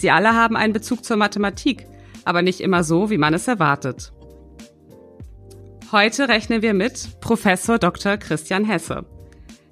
Sie 0.00 0.10
alle 0.10 0.34
haben 0.34 0.56
einen 0.56 0.72
Bezug 0.72 1.04
zur 1.04 1.18
Mathematik, 1.18 1.86
aber 2.24 2.40
nicht 2.40 2.62
immer 2.62 2.84
so, 2.84 3.10
wie 3.10 3.18
man 3.18 3.34
es 3.34 3.46
erwartet. 3.46 4.14
Heute 5.92 6.26
rechnen 6.26 6.62
wir 6.62 6.72
mit 6.72 7.20
Professor 7.20 7.78
Dr. 7.78 8.16
Christian 8.16 8.64
Hesse. 8.64 9.04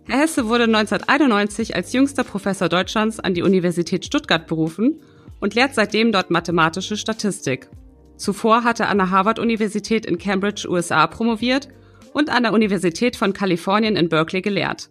Herr 0.07 0.21
Hesse 0.21 0.47
wurde 0.51 0.65
1991 0.65 1.77
als 1.77 1.95
jüngster 1.95 2.25
Professor 2.25 2.69
Deutschlands 2.69 3.19
an 3.19 3.33
die 3.33 3.43
Universität 3.43 4.05
Stuttgart 4.05 4.47
berufen 4.47 5.01
und 5.41 5.55
lehrt 5.55 5.75
seitdem 5.75 6.13
dort 6.13 6.31
mathematische 6.31 6.99
Statistik. 6.99 7.71
Zuvor 8.19 8.65
hat 8.65 8.81
er 8.81 8.91
an 8.91 8.99
der 8.99 9.11
Harvard-Universität 9.11 10.05
in 10.05 10.19
Cambridge, 10.19 10.69
USA 10.69 11.07
promoviert 11.07 11.69
und 12.13 12.29
an 12.29 12.43
der 12.43 12.53
Universität 12.53 13.17
von 13.17 13.33
Kalifornien 13.33 13.97
in 13.97 14.11
Berkeley 14.11 14.43
gelehrt. 14.43 14.91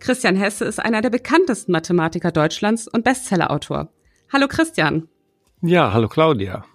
Christian 0.00 0.34
Hesse 0.34 0.64
ist 0.64 0.80
einer 0.80 1.02
der 1.02 1.10
bekanntesten 1.10 1.70
Mathematiker 1.70 2.32
Deutschlands 2.32 2.88
und 2.88 3.04
Bestsellerautor. 3.04 3.92
Hallo 4.36 4.48
Christian. 4.48 5.08
Ja, 5.62 5.94
hallo 5.94 6.08
Claudia. 6.08 6.66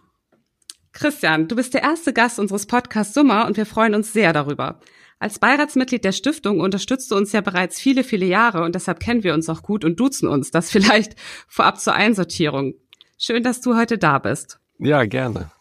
Christian, 0.93 1.47
du 1.47 1.55
bist 1.55 1.75
der 1.75 1.83
erste 1.83 2.11
Gast 2.11 2.39
unseres 2.39 2.65
Podcasts 2.65 3.13
Summer 3.13 3.45
und 3.45 3.55
wir 3.55 3.67
freuen 3.67 3.93
uns 3.93 4.11
sehr 4.11 4.33
darüber. 4.33 4.79
Als 5.19 5.37
Beiratsmitglied 5.37 6.03
der 6.03 6.11
Stiftung 6.11 6.59
unterstützt 6.59 7.11
du 7.11 7.15
uns 7.15 7.33
ja 7.33 7.41
bereits 7.41 7.79
viele, 7.79 8.03
viele 8.03 8.25
Jahre 8.25 8.63
und 8.63 8.73
deshalb 8.73 8.99
kennen 8.99 9.23
wir 9.23 9.35
uns 9.35 9.47
auch 9.47 9.61
gut 9.61 9.85
und 9.85 9.99
duzen 9.99 10.27
uns. 10.27 10.49
Das 10.49 10.71
vielleicht 10.71 11.15
vorab 11.47 11.79
zur 11.79 11.93
Einsortierung. 11.93 12.73
Schön, 13.19 13.43
dass 13.43 13.61
du 13.61 13.75
heute 13.75 13.99
da 13.99 14.17
bist. 14.17 14.59
Ja, 14.79 15.05
gerne. 15.05 15.51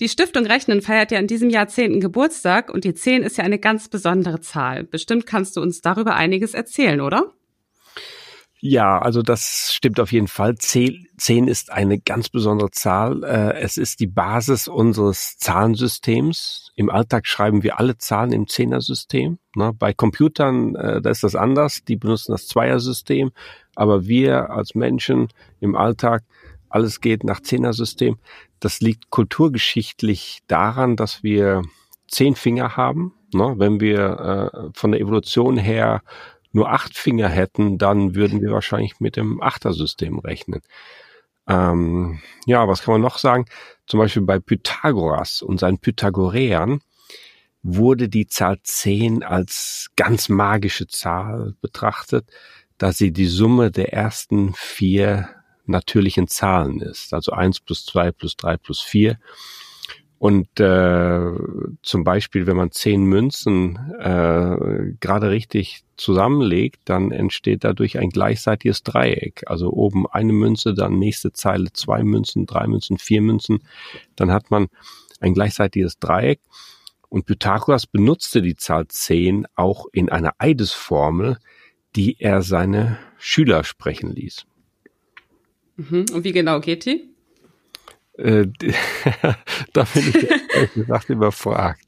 Die 0.00 0.08
Stiftung 0.08 0.46
Rechnen 0.46 0.80
feiert 0.80 1.10
ja 1.10 1.18
in 1.18 1.26
diesem 1.26 1.50
Jahr 1.50 1.68
zehnten 1.68 2.00
Geburtstag 2.00 2.72
und 2.72 2.84
die 2.84 2.94
zehn 2.94 3.22
ist 3.22 3.36
ja 3.36 3.44
eine 3.44 3.58
ganz 3.58 3.90
besondere 3.90 4.40
Zahl. 4.40 4.84
Bestimmt 4.84 5.26
kannst 5.26 5.58
du 5.58 5.60
uns 5.60 5.82
darüber 5.82 6.14
einiges 6.14 6.54
erzählen, 6.54 7.02
oder? 7.02 7.34
Ja, 8.64 9.00
also 9.00 9.22
das 9.22 9.72
stimmt 9.74 9.98
auf 9.98 10.12
jeden 10.12 10.28
Fall. 10.28 10.54
Zehn, 10.56 11.48
ist 11.48 11.72
eine 11.72 11.98
ganz 11.98 12.28
besondere 12.28 12.70
Zahl. 12.70 13.24
Äh, 13.24 13.58
es 13.58 13.76
ist 13.76 13.98
die 13.98 14.06
Basis 14.06 14.68
unseres 14.68 15.36
Zahlensystems. 15.38 16.70
Im 16.76 16.88
Alltag 16.88 17.26
schreiben 17.26 17.64
wir 17.64 17.80
alle 17.80 17.98
Zahlen 17.98 18.30
im 18.30 18.46
Zehnersystem. 18.46 19.40
Ne? 19.56 19.72
Bei 19.76 19.92
Computern, 19.92 20.76
äh, 20.76 21.02
da 21.02 21.10
ist 21.10 21.24
das 21.24 21.34
anders. 21.34 21.82
Die 21.82 21.96
benutzen 21.96 22.30
das 22.30 22.46
Zweiersystem. 22.46 23.32
Aber 23.74 24.06
wir 24.06 24.50
als 24.50 24.76
Menschen 24.76 25.26
im 25.58 25.74
Alltag, 25.74 26.22
alles 26.68 27.00
geht 27.00 27.24
nach 27.24 27.40
Zehnersystem. 27.40 28.18
Das 28.60 28.80
liegt 28.80 29.10
kulturgeschichtlich 29.10 30.38
daran, 30.46 30.94
dass 30.94 31.24
wir 31.24 31.62
zehn 32.06 32.36
Finger 32.36 32.76
haben. 32.76 33.12
Ne? 33.34 33.54
Wenn 33.56 33.80
wir 33.80 34.52
äh, 34.52 34.70
von 34.72 34.92
der 34.92 35.00
Evolution 35.00 35.56
her 35.56 36.02
nur 36.52 36.70
acht 36.70 36.96
Finger 36.96 37.28
hätten, 37.28 37.78
dann 37.78 38.14
würden 38.14 38.40
wir 38.40 38.50
wahrscheinlich 38.52 39.00
mit 39.00 39.16
dem 39.16 39.42
Achtersystem 39.42 40.18
rechnen. 40.18 40.60
Ähm, 41.48 42.20
ja, 42.46 42.68
was 42.68 42.82
kann 42.82 42.94
man 42.94 43.00
noch 43.00 43.18
sagen? 43.18 43.46
Zum 43.86 43.98
Beispiel 43.98 44.22
bei 44.22 44.38
Pythagoras 44.38 45.42
und 45.42 45.58
seinen 45.58 45.78
Pythagoreern 45.78 46.80
wurde 47.62 48.08
die 48.08 48.26
Zahl 48.26 48.58
10 48.62 49.22
als 49.22 49.90
ganz 49.96 50.28
magische 50.28 50.86
Zahl 50.86 51.54
betrachtet, 51.60 52.28
da 52.78 52.92
sie 52.92 53.12
die 53.12 53.26
Summe 53.26 53.70
der 53.70 53.92
ersten 53.92 54.54
vier 54.54 55.28
natürlichen 55.66 56.28
Zahlen 56.28 56.80
ist. 56.80 57.14
Also 57.14 57.32
eins 57.32 57.60
plus 57.60 57.84
zwei 57.84 58.10
plus 58.10 58.36
drei 58.36 58.56
plus 58.56 58.80
vier 58.80 59.18
und 60.22 60.60
äh, 60.60 61.32
zum 61.82 62.04
Beispiel, 62.04 62.46
wenn 62.46 62.56
man 62.56 62.70
zehn 62.70 63.02
Münzen 63.02 63.76
äh, 63.98 64.94
gerade 65.00 65.30
richtig 65.30 65.82
zusammenlegt, 65.96 66.82
dann 66.84 67.10
entsteht 67.10 67.64
dadurch 67.64 67.98
ein 67.98 68.10
gleichseitiges 68.10 68.84
Dreieck. 68.84 69.42
Also 69.46 69.72
oben 69.72 70.06
eine 70.06 70.32
Münze, 70.32 70.74
dann 70.74 71.00
nächste 71.00 71.32
Zeile 71.32 71.72
zwei 71.72 72.04
Münzen, 72.04 72.46
drei 72.46 72.68
Münzen, 72.68 72.98
vier 72.98 73.20
Münzen. 73.20 73.64
Dann 74.14 74.30
hat 74.30 74.52
man 74.52 74.68
ein 75.18 75.34
gleichseitiges 75.34 75.98
Dreieck. 75.98 76.38
Und 77.08 77.26
Pythagoras 77.26 77.88
benutzte 77.88 78.42
die 78.42 78.54
Zahl 78.54 78.86
zehn 78.86 79.48
auch 79.56 79.86
in 79.92 80.08
einer 80.08 80.34
Eidesformel, 80.38 81.38
die 81.96 82.20
er 82.20 82.42
seine 82.42 82.96
Schüler 83.18 83.64
sprechen 83.64 84.12
ließ. 84.12 84.46
Mhm. 85.78 86.04
Und 86.14 86.22
wie 86.22 86.30
genau 86.30 86.60
geht 86.60 86.86
die? 86.86 87.11
Äh, 88.14 88.46
da 89.72 89.84
bin 89.94 90.08
ich 90.08 90.30
ehrlich 90.30 90.74
gesagt 90.74 91.08
überfragt, 91.08 91.84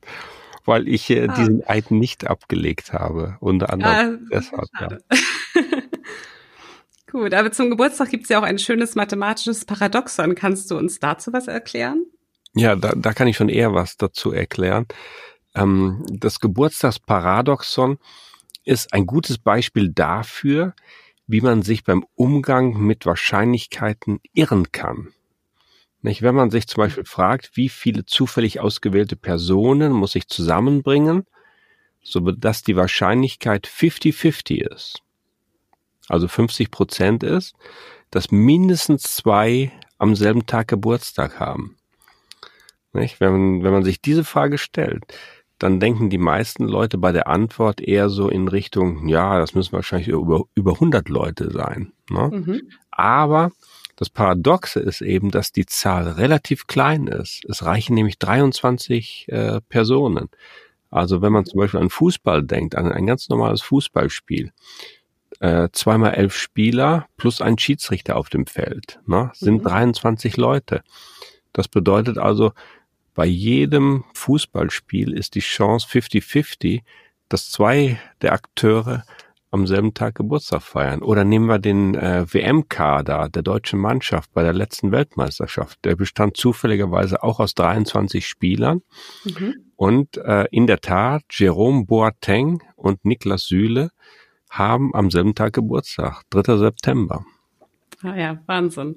weil 0.65 0.89
ich 0.89 1.11
äh, 1.11 1.27
ah. 1.29 1.35
diesen 1.35 1.67
Eid 1.67 1.91
nicht 1.91 2.27
abgelegt 2.27 2.93
habe. 2.93 3.37
Unter 3.41 3.73
anderem 3.73 4.21
ah, 4.25 4.29
deshalb. 4.33 4.69
Ja. 4.81 4.99
Gut, 7.11 7.33
aber 7.33 7.53
zum 7.53 7.71
Geburtstag 7.71 8.11
gibt 8.11 8.25
es 8.25 8.29
ja 8.31 8.41
auch 8.41 8.45
ein 8.45 8.59
schönes 8.59 8.97
mathematisches 8.97 9.65
Paradoxon. 9.65 10.35
Kannst 10.35 10.71
du 10.71 10.77
uns 10.77 10.99
dazu 10.99 11.33
was 11.33 11.47
erklären? 11.47 12.07
Ja, 12.55 12.75
da, 12.75 12.93
da 12.97 13.13
kann 13.13 13.29
ich 13.29 13.37
schon 13.37 13.49
eher 13.49 13.73
was 13.75 13.97
dazu 13.97 14.33
erklären. 14.33 14.87
Ähm, 15.55 16.05
das 16.11 16.41
Geburtstagsparadoxon 16.41 17.99
ist 18.65 18.93
ein 18.93 19.07
gutes 19.07 19.39
Beispiel 19.39 19.91
dafür, 19.91 20.75
wie 21.27 21.41
man 21.41 21.63
sich 21.63 21.85
beim 21.85 22.05
Umgang 22.15 22.81
mit 22.81 23.07
Wahrscheinlichkeiten 23.07 24.21
irren 24.33 24.73
kann. 24.73 25.13
Nicht, 26.05 26.21
wenn 26.21 26.35
man 26.35 26.51
sich 26.51 26.67
zum 26.67 26.83
Beispiel 26.83 27.07
fragt, 27.07 27.53
wie 27.55 27.71
viele 27.71 28.05
zufällig 28.05 28.61
ausgewählte 28.61 29.17
Personen 29.17 29.91
muss 29.91 30.15
ich 30.15 30.29
zusammenbringen, 30.29 31.25
so 32.03 32.21
dass 32.21 32.63
die 32.63 32.77
Wahrscheinlichkeit 32.77 33.67
50-50 33.67 34.71
ist, 34.71 34.99
also 36.07 36.29
50 36.29 36.71
Prozent 36.71 37.23
ist, 37.23 37.55
dass 38.11 38.31
mindestens 38.31 39.15
zwei 39.15 39.73
am 39.97 40.15
selben 40.15 40.45
Tag 40.45 40.69
Geburtstag 40.69 41.41
haben. 41.41 41.79
Nicht? 42.93 43.19
Wenn, 43.21 43.33
man, 43.33 43.63
wenn 43.63 43.73
man 43.73 43.83
sich 43.83 44.03
diese 44.03 44.25
Frage 44.25 44.59
stellt, 44.59 45.05
dann 45.59 45.81
denken 45.81 46.11
die 46.11 46.19
meisten 46.19 46.67
Leute 46.67 46.99
bei 46.99 47.13
der 47.13 47.29
Antwort 47.29 47.81
eher 47.81 48.11
so 48.11 48.29
in 48.29 48.49
Richtung, 48.49 49.09
ja, 49.09 49.39
das 49.39 49.55
müssen 49.55 49.73
wahrscheinlich 49.73 50.09
über, 50.09 50.45
über 50.55 50.75
100 50.75 51.09
Leute 51.09 51.51
sein. 51.51 51.95
Ne? 52.11 52.29
Mhm. 52.31 52.63
Aber 52.91 53.53
das 53.97 54.11
Paradoxe 54.11 54.81
ist 54.81 55.01
eben, 55.01 55.31
dass 55.31 55.53
die 55.53 55.67
Zahl 55.67 56.09
relativ 56.09 56.67
klein 56.67 57.07
ist. 57.07 57.45
Es 57.49 57.65
reichen 57.65 57.95
nämlich 57.95 58.19
23 58.19 59.27
äh, 59.29 59.61
Personen. 59.69 60.29
Also 60.91 61.23
wenn 61.23 61.33
man 61.33 61.45
zum 61.45 61.61
Beispiel 61.61 61.81
an 61.81 61.91
Fußball 61.91 62.43
denkt, 62.43 62.77
an 62.77 62.91
ein 62.91 63.07
ganz 63.07 63.29
normales 63.29 63.63
Fußballspiel, 63.63 64.53
äh, 65.41 65.69
zweimal 65.73 66.15
elf 66.15 66.37
Spieler 66.37 67.07
plus 67.17 67.41
ein 67.41 67.59
Schiedsrichter 67.59 68.17
auf 68.17 68.31
dem 68.31 68.47
Feld, 68.47 69.01
ne, 69.07 69.31
sind 69.35 69.65
mhm. 69.65 69.69
23 69.69 70.37
Leute. 70.37 70.83
Das 71.53 71.69
bedeutet 71.69 72.19
also, 72.19 72.53
bei 73.15 73.27
jedem 73.27 74.05
Fußballspiel 74.15 75.13
ist 75.13 75.37
die 75.37 75.41
Chance 75.41 75.87
50-50, 75.89 76.83
dass 77.29 77.51
zwei 77.51 77.99
der 78.23 78.33
Akteure 78.33 79.05
am 79.55 79.69
selben 79.69 79.95
Tag 79.95 80.17
Geburtstag 80.17 80.63
feiern. 80.63 81.01
Oder 81.01 81.25
nehmen 81.25 81.47
wir 81.47 81.61
den 81.61 81.95
äh, 81.95 82.27
WM-Kader 82.29 83.29
der 83.29 83.43
deutschen 83.43 83.79
Mannschaft 83.79 84.33
bei 84.35 84.43
der 84.43 84.53
letzten 84.53 84.91
Weltmeisterschaft. 84.91 85.79
Der 85.85 85.95
bestand 85.95 86.37
zufälligerweise 86.37 87.23
auch 87.23 87.39
aus 87.39 87.55
23 87.55 88.27
Spielern. 88.27 88.83
Mhm. 89.25 89.55
Und 89.77 90.17
äh, 90.19 90.47
in 90.51 90.67
der 90.67 90.81
Tat, 90.81 91.23
Jerome 91.31 91.87
Boateng 91.87 92.63
und 92.75 93.05
Niklas 93.05 93.45
Süle 93.45 93.91
haben 94.51 94.93
am 94.93 95.11
selben 95.11 95.37
Tag 95.37 95.53
Geburtstag, 95.53 96.23
3. 96.31 96.57
September. 96.57 97.25
Ah 98.03 98.17
ja, 98.17 98.43
Wahnsinn. 98.47 98.97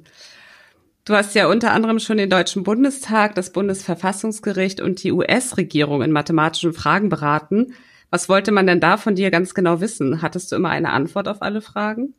Du 1.05 1.13
hast 1.13 1.35
ja 1.35 1.47
unter 1.47 1.71
anderem 1.71 1.99
schon 1.99 2.17
den 2.17 2.31
Deutschen 2.31 2.63
Bundestag, 2.63 3.35
das 3.35 3.53
Bundesverfassungsgericht 3.53 4.81
und 4.81 5.03
die 5.03 5.11
US-Regierung 5.11 6.01
in 6.01 6.11
mathematischen 6.11 6.73
Fragen 6.73 7.09
beraten. 7.09 7.73
Was 8.09 8.29
wollte 8.29 8.51
man 8.51 8.67
denn 8.67 8.79
da 8.79 8.97
von 8.97 9.15
dir 9.15 9.31
ganz 9.31 9.53
genau 9.53 9.81
wissen? 9.81 10.21
Hattest 10.21 10.51
du 10.51 10.55
immer 10.55 10.69
eine 10.69 10.91
Antwort 10.91 11.27
auf 11.27 11.41
alle 11.41 11.61
Fragen? 11.61 12.13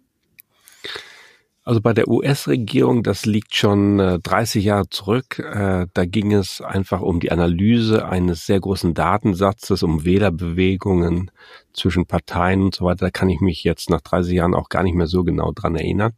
Also 1.69 1.83
bei 1.83 1.93
der 1.93 2.09
US-Regierung, 2.09 3.03
das 3.03 3.27
liegt 3.27 3.55
schon 3.55 4.01
äh, 4.01 4.19
30 4.21 4.65
Jahre 4.65 4.89
zurück. 4.89 5.39
Äh, 5.39 5.87
da 5.93 6.05
ging 6.07 6.33
es 6.33 6.63
einfach 6.63 7.03
um 7.03 7.21
die 7.21 7.31
Analyse 7.31 8.09
eines 8.09 8.47
sehr 8.47 8.59
großen 8.59 8.95
Datensatzes, 8.95 9.83
um 9.83 10.03
Wählerbewegungen 10.03 11.31
zwischen 11.75 12.07
Parteien 12.07 12.63
und 12.63 12.75
so 12.75 12.87
weiter. 12.87 13.05
Da 13.07 13.11
kann 13.11 13.29
ich 13.29 13.41
mich 13.41 13.65
jetzt 13.65 13.91
nach 13.91 14.01
30 14.01 14.33
Jahren 14.33 14.55
auch 14.55 14.71
gar 14.71 14.83
nicht 14.83 14.95
mehr 14.95 15.09
so 15.09 15.25
genau 15.25 15.53
dran 15.53 15.77
erinnern. 15.77 16.13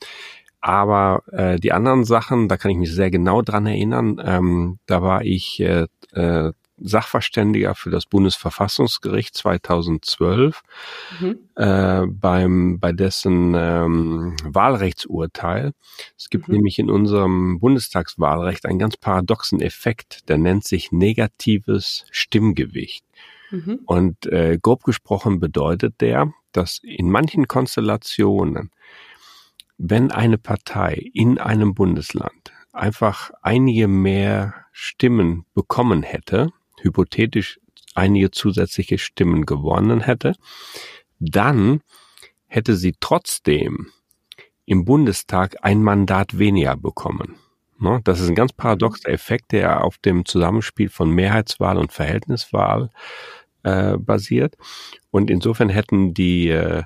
aber 0.61 1.23
äh, 1.33 1.59
die 1.59 1.73
anderen 1.73 2.05
Sachen, 2.05 2.49
da 2.49 2.57
kann 2.57 2.71
ich 2.71 2.77
mich 2.77 2.93
sehr 2.95 3.11
genau 3.11 3.43
dran 3.43 3.67
erinnern. 3.67 4.21
Ähm, 4.25 4.79
da 4.87 5.03
war 5.03 5.25
ich 5.25 5.61
äh, 5.61 5.87
äh, 6.13 6.53
Sachverständiger 6.81 7.75
für 7.75 7.91
das 7.91 8.07
Bundesverfassungsgericht 8.07 9.35
2012 9.35 10.63
mhm. 11.21 11.39
äh, 11.57 12.07
beim 12.07 12.79
bei 12.81 12.93
dessen 12.93 13.55
ähm, 13.55 14.37
Wahlrechtsurteil. 14.45 15.73
Es 16.17 16.31
gibt 16.31 16.49
mhm. 16.49 16.57
nämlich 16.57 16.79
in 16.79 16.91
unserem 16.91 17.61
Bundestagswahlrecht 17.61 18.67
einen 18.67 18.79
ganz 18.79 18.97
paradoxen 18.97 19.61
Effekt, 19.61 20.29
der 20.29 20.39
nennt 20.39 20.65
sich 20.65 20.93
negatives 20.93 22.07
Stimmgewicht. 22.11 23.05
Mhm. 23.51 23.81
Und 23.87 24.27
äh, 24.27 24.59
grob 24.61 24.85
gesprochen 24.85 25.41
bedeutet 25.41 26.01
der, 26.01 26.33
dass 26.53 26.81
in 26.83 27.11
manchen 27.11 27.49
Konstellationen, 27.49 28.71
wenn 29.79 30.11
eine 30.11 30.39
Partei 30.39 31.11
in 31.15 31.39
einem 31.39 31.75
Bundesland 31.75 32.53
einfach 32.73 33.31
einige 33.43 33.89
mehr 33.89 34.55
Stimmen 34.73 35.45
bekommen 35.55 36.03
hätte, 36.03 36.53
hypothetisch 36.83 37.61
einige 37.95 38.31
zusätzliche 38.31 38.99
Stimmen 38.99 39.47
gewonnen 39.47 40.01
hätte, 40.01 40.35
dann 41.19 41.81
hätte 42.47 42.77
sie 42.77 42.95
trotzdem 43.01 43.91
im 44.65 44.85
Bundestag 44.85 45.57
ein 45.63 45.83
Mandat 45.83 46.39
weniger 46.39 46.77
bekommen. 46.77 47.37
Ne, 47.79 48.01
das 48.05 48.21
ist 48.21 48.29
ein 48.29 48.35
ganz 48.35 48.53
paradoxer 48.53 49.09
Effekt, 49.09 49.53
der 49.53 49.85
auf 49.85 49.97
dem 49.99 50.27
Zusammenspiel 50.27 50.91
von 50.91 51.11
Mehrheitswahl 51.11 51.79
und 51.79 51.93
Verhältniswahl 51.93 52.91
äh, 53.63 53.97
basiert. 53.97 54.57
Und 55.11 55.31
insofern 55.31 55.71
hätten 55.71 56.13
die 56.13 56.49
äh, 56.49 56.83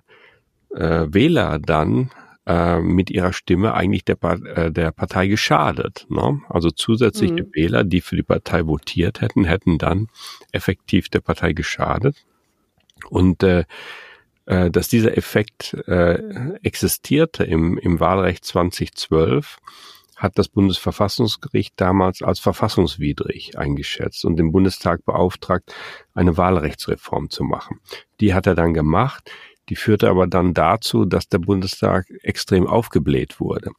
äh, 0.71 1.13
Wähler 1.13 1.59
dann 1.59 2.11
äh, 2.47 2.81
mit 2.81 3.11
ihrer 3.11 3.33
Stimme 3.33 3.75
eigentlich 3.75 4.05
der, 4.05 4.23
äh, 4.23 4.71
der 4.71 4.93
Partei 4.93 5.29
geschadet. 5.29 6.07
Ne? 6.09 6.41
Also 6.49 6.71
zusätzliche 6.71 7.45
mhm. 7.45 7.51
Wähler, 7.55 7.85
die 7.85 8.01
für 8.01 8.17
die 8.17 8.23
Partei 8.23 8.67
votiert 8.67 9.21
hätten, 9.21 9.45
hätten 9.45 9.79
dann 9.79 10.09
effektiv 10.53 11.09
der 11.09 11.21
Partei 11.21 11.53
geschadet. 11.53 12.25
Und 13.09 13.43
äh, 13.43 13.65
äh, 14.47 14.71
dass 14.71 14.89
dieser 14.89 15.17
Effekt 15.17 15.75
äh, 15.87 16.19
existierte 16.63 17.45
im, 17.45 17.79
im 17.79 18.01
Wahlrecht 18.01 18.45
2012, 18.45 19.59
hat 20.17 20.39
das 20.39 20.49
Bundesverfassungsgericht 20.49 21.75
damals 21.77 22.23
als 22.23 22.39
verfassungswidrig 22.41 23.59
eingeschätzt 23.59 24.25
und 24.25 24.37
den 24.37 24.53
Bundestag 24.53 25.05
beauftragt, 25.05 25.75
eine 26.15 26.37
Wahlrechtsreform 26.37 27.31
zu 27.31 27.45
machen. 27.45 27.81
Die 28.21 28.33
hat 28.33 28.47
er 28.47 28.55
dann 28.55 28.75
gemacht. 28.75 29.31
Die 29.69 29.77
führte 29.77 30.11
aber 30.11 30.27
dann 30.27 30.55
dazu, 30.55 31.05
dass 31.05 31.29
der 31.29 31.39
Bundestag 31.39 32.07
extrem 32.23 32.67
aufgebläht 32.67 33.41
wurde. 33.41 33.71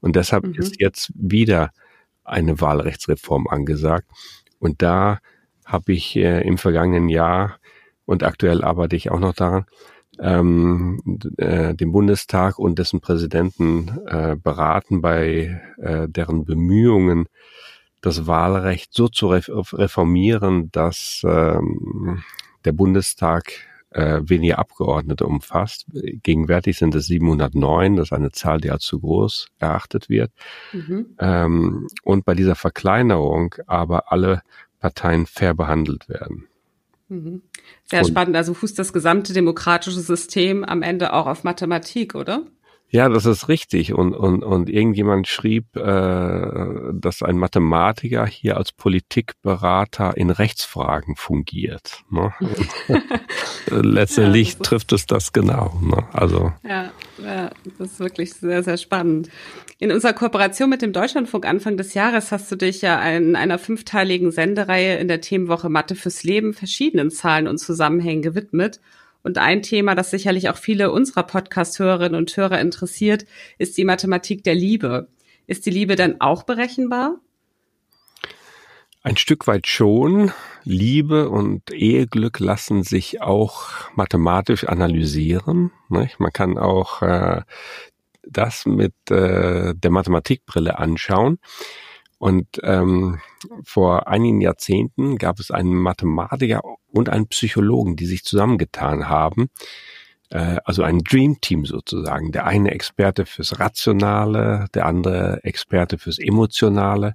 Und 0.00 0.16
deshalb 0.16 0.46
mhm. 0.46 0.54
ist 0.54 0.80
jetzt 0.80 1.12
wieder 1.14 1.70
eine 2.24 2.60
Wahlrechtsreform 2.60 3.46
angesagt. 3.46 4.08
Und 4.58 4.80
da 4.82 5.18
habe 5.64 5.92
ich 5.92 6.16
äh, 6.16 6.46
im 6.46 6.58
vergangenen 6.58 7.08
Jahr 7.08 7.58
und 8.06 8.22
aktuell 8.22 8.62
arbeite 8.62 8.96
ich 8.96 9.10
auch 9.10 9.18
noch 9.18 9.34
daran, 9.34 9.66
ähm, 10.20 11.00
äh, 11.38 11.74
den 11.74 11.92
Bundestag 11.92 12.58
und 12.58 12.78
dessen 12.78 13.00
Präsidenten 13.00 14.00
äh, 14.06 14.36
beraten 14.36 15.00
bei 15.00 15.60
äh, 15.78 16.08
deren 16.08 16.44
Bemühungen, 16.44 17.26
das 18.00 18.26
Wahlrecht 18.26 18.92
so 18.92 19.08
zu 19.08 19.28
reformieren, 19.28 20.70
dass 20.72 21.22
ähm, 21.26 22.22
der 22.64 22.72
Bundestag 22.72 23.52
äh, 23.94 24.20
weniger 24.24 24.58
Abgeordnete 24.58 25.26
umfasst. 25.26 25.86
Gegenwärtig 25.92 26.78
sind 26.78 26.94
es 26.94 27.06
709, 27.06 27.96
das 27.96 28.08
ist 28.08 28.12
eine 28.12 28.32
Zahl, 28.32 28.60
die 28.60 28.70
als 28.70 28.82
zu 28.82 29.00
groß 29.00 29.48
erachtet 29.58 30.08
wird. 30.08 30.32
Mhm. 30.72 31.14
Ähm, 31.18 31.86
und 32.02 32.24
bei 32.24 32.34
dieser 32.34 32.56
Verkleinerung 32.56 33.54
aber 33.66 34.12
alle 34.12 34.42
Parteien 34.80 35.26
fair 35.26 35.54
behandelt 35.54 36.08
werden. 36.08 36.48
Mhm. 37.08 37.42
Sehr 37.84 38.00
und, 38.00 38.08
spannend. 38.08 38.36
Also 38.36 38.52
fußt 38.52 38.78
das 38.78 38.92
gesamte 38.92 39.32
demokratische 39.32 40.00
System 40.00 40.64
am 40.64 40.82
Ende 40.82 41.12
auch 41.12 41.26
auf 41.26 41.44
Mathematik, 41.44 42.14
oder? 42.14 42.42
Ja, 42.94 43.08
das 43.08 43.26
ist 43.26 43.48
richtig. 43.48 43.92
Und, 43.92 44.14
und, 44.14 44.44
und 44.44 44.70
irgendjemand 44.70 45.26
schrieb, 45.26 45.74
äh, 45.74 46.92
dass 46.92 47.24
ein 47.24 47.36
Mathematiker 47.36 48.24
hier 48.24 48.56
als 48.56 48.70
Politikberater 48.70 50.16
in 50.16 50.30
Rechtsfragen 50.30 51.16
fungiert. 51.16 52.04
Ne? 52.08 52.32
Letztendlich 53.66 54.52
ja, 54.52 54.58
trifft 54.60 54.92
es 54.92 55.06
das 55.06 55.32
genau. 55.32 55.76
Ne? 55.82 56.06
Also 56.12 56.52
ja, 56.62 56.92
ja, 57.20 57.50
das 57.78 57.94
ist 57.94 57.98
wirklich 57.98 58.32
sehr, 58.34 58.62
sehr 58.62 58.76
spannend. 58.76 59.28
In 59.80 59.90
unserer 59.90 60.12
Kooperation 60.12 60.70
mit 60.70 60.80
dem 60.80 60.92
Deutschlandfunk 60.92 61.46
Anfang 61.46 61.76
des 61.76 61.94
Jahres 61.94 62.30
hast 62.30 62.52
du 62.52 62.54
dich 62.54 62.80
ja 62.80 63.02
in 63.10 63.34
einer 63.34 63.58
fünfteiligen 63.58 64.30
Sendereihe 64.30 64.98
in 64.98 65.08
der 65.08 65.20
Themenwoche 65.20 65.68
Mathe 65.68 65.96
fürs 65.96 66.22
Leben 66.22 66.54
verschiedenen 66.54 67.10
Zahlen 67.10 67.48
und 67.48 67.58
Zusammenhängen 67.58 68.22
gewidmet. 68.22 68.80
Und 69.24 69.38
ein 69.38 69.62
Thema, 69.62 69.94
das 69.94 70.10
sicherlich 70.10 70.50
auch 70.50 70.56
viele 70.56 70.92
unserer 70.92 71.22
Podcast-Hörerinnen 71.22 72.14
und 72.14 72.36
Hörer 72.36 72.60
interessiert, 72.60 73.24
ist 73.58 73.76
die 73.78 73.84
Mathematik 73.84 74.44
der 74.44 74.54
Liebe. 74.54 75.08
Ist 75.46 75.64
die 75.64 75.70
Liebe 75.70 75.96
denn 75.96 76.20
auch 76.20 76.42
berechenbar? 76.42 77.16
Ein 79.02 79.16
Stück 79.16 79.46
weit 79.46 79.66
schon. 79.66 80.30
Liebe 80.62 81.30
und 81.30 81.72
Eheglück 81.72 82.38
lassen 82.38 82.82
sich 82.82 83.22
auch 83.22 83.70
mathematisch 83.94 84.64
analysieren. 84.68 85.72
Nicht? 85.88 86.20
Man 86.20 86.32
kann 86.32 86.58
auch 86.58 87.00
äh, 87.00 87.42
das 88.22 88.66
mit 88.66 88.94
äh, 89.10 89.74
der 89.74 89.90
Mathematikbrille 89.90 90.78
anschauen. 90.78 91.38
Und 92.24 92.46
ähm, 92.62 93.20
vor 93.64 94.08
einigen 94.08 94.40
Jahrzehnten 94.40 95.18
gab 95.18 95.40
es 95.40 95.50
einen 95.50 95.74
Mathematiker 95.74 96.62
und 96.90 97.10
einen 97.10 97.26
Psychologen, 97.26 97.96
die 97.96 98.06
sich 98.06 98.24
zusammengetan 98.24 99.10
haben. 99.10 99.50
Äh, 100.30 100.56
also 100.64 100.82
ein 100.84 101.00
Dream 101.00 101.42
Team 101.42 101.66
sozusagen. 101.66 102.32
Der 102.32 102.46
eine 102.46 102.70
Experte 102.70 103.26
fürs 103.26 103.60
Rationale, 103.60 104.68
der 104.72 104.86
andere 104.86 105.44
Experte 105.44 105.98
fürs 105.98 106.18
Emotionale. 106.18 107.14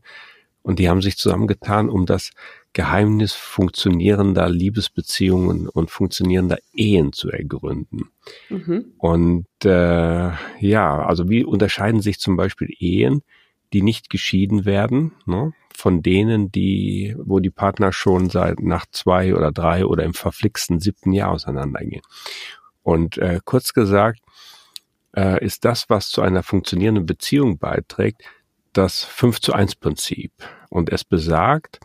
Und 0.62 0.78
die 0.78 0.88
haben 0.88 1.02
sich 1.02 1.18
zusammengetan, 1.18 1.90
um 1.90 2.06
das 2.06 2.30
Geheimnis 2.74 3.34
funktionierender 3.34 4.48
Liebesbeziehungen 4.48 5.68
und 5.68 5.90
funktionierender 5.90 6.60
Ehen 6.72 7.14
zu 7.14 7.32
ergründen. 7.32 8.12
Mhm. 8.50 8.94
Und 9.00 9.48
äh, 9.66 10.30
ja, 10.60 11.04
also 11.04 11.30
wie 11.30 11.44
unterscheiden 11.44 12.04
sich 12.04 12.20
zum 12.20 12.36
Beispiel 12.36 12.70
Ehen, 12.78 13.24
die 13.74 13.82
nicht 13.82 14.10
geschieden 14.10 14.66
werden, 14.66 15.14
ne, 15.26 15.54
von 15.76 16.02
denen, 16.02 16.52
die, 16.52 17.16
wo 17.18 17.40
die 17.40 17.52
Partner 17.52 17.94
schon 17.94 18.30
seit 18.30 18.60
nach 18.60 18.86
zwei 18.92 19.36
oder 19.36 19.52
drei 19.52 19.86
oder 19.86 20.04
im 20.04 20.14
verflixten 20.14 20.80
siebten 20.80 21.14
Jahr 21.14 21.32
auseinandergehen. 21.32 22.02
Und 22.84 23.18
äh, 23.18 23.40
kurz 23.46 23.74
gesagt, 23.74 24.20
äh, 25.16 25.44
ist 25.44 25.66
das, 25.66 25.90
was 25.90 26.10
zu 26.10 26.22
einer 26.22 26.44
funktionierenden 26.44 27.06
Beziehung 27.06 27.58
beiträgt, 27.58 28.24
das 28.74 29.04
5 29.04 29.40
zu 29.40 29.54
1 29.54 29.76
Prinzip. 29.76 30.32
Und 30.70 30.90
es 30.92 31.04
besagt, 31.04 31.80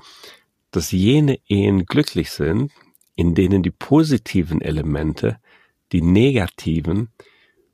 dass 0.70 0.90
jene 0.90 1.38
Ehen 1.48 1.86
glücklich 1.86 2.30
sind, 2.30 2.72
in 3.14 3.34
denen 3.34 3.62
die 3.62 3.70
positiven 3.70 4.60
Elemente 4.60 5.38
die 5.92 6.02
negativen 6.02 7.10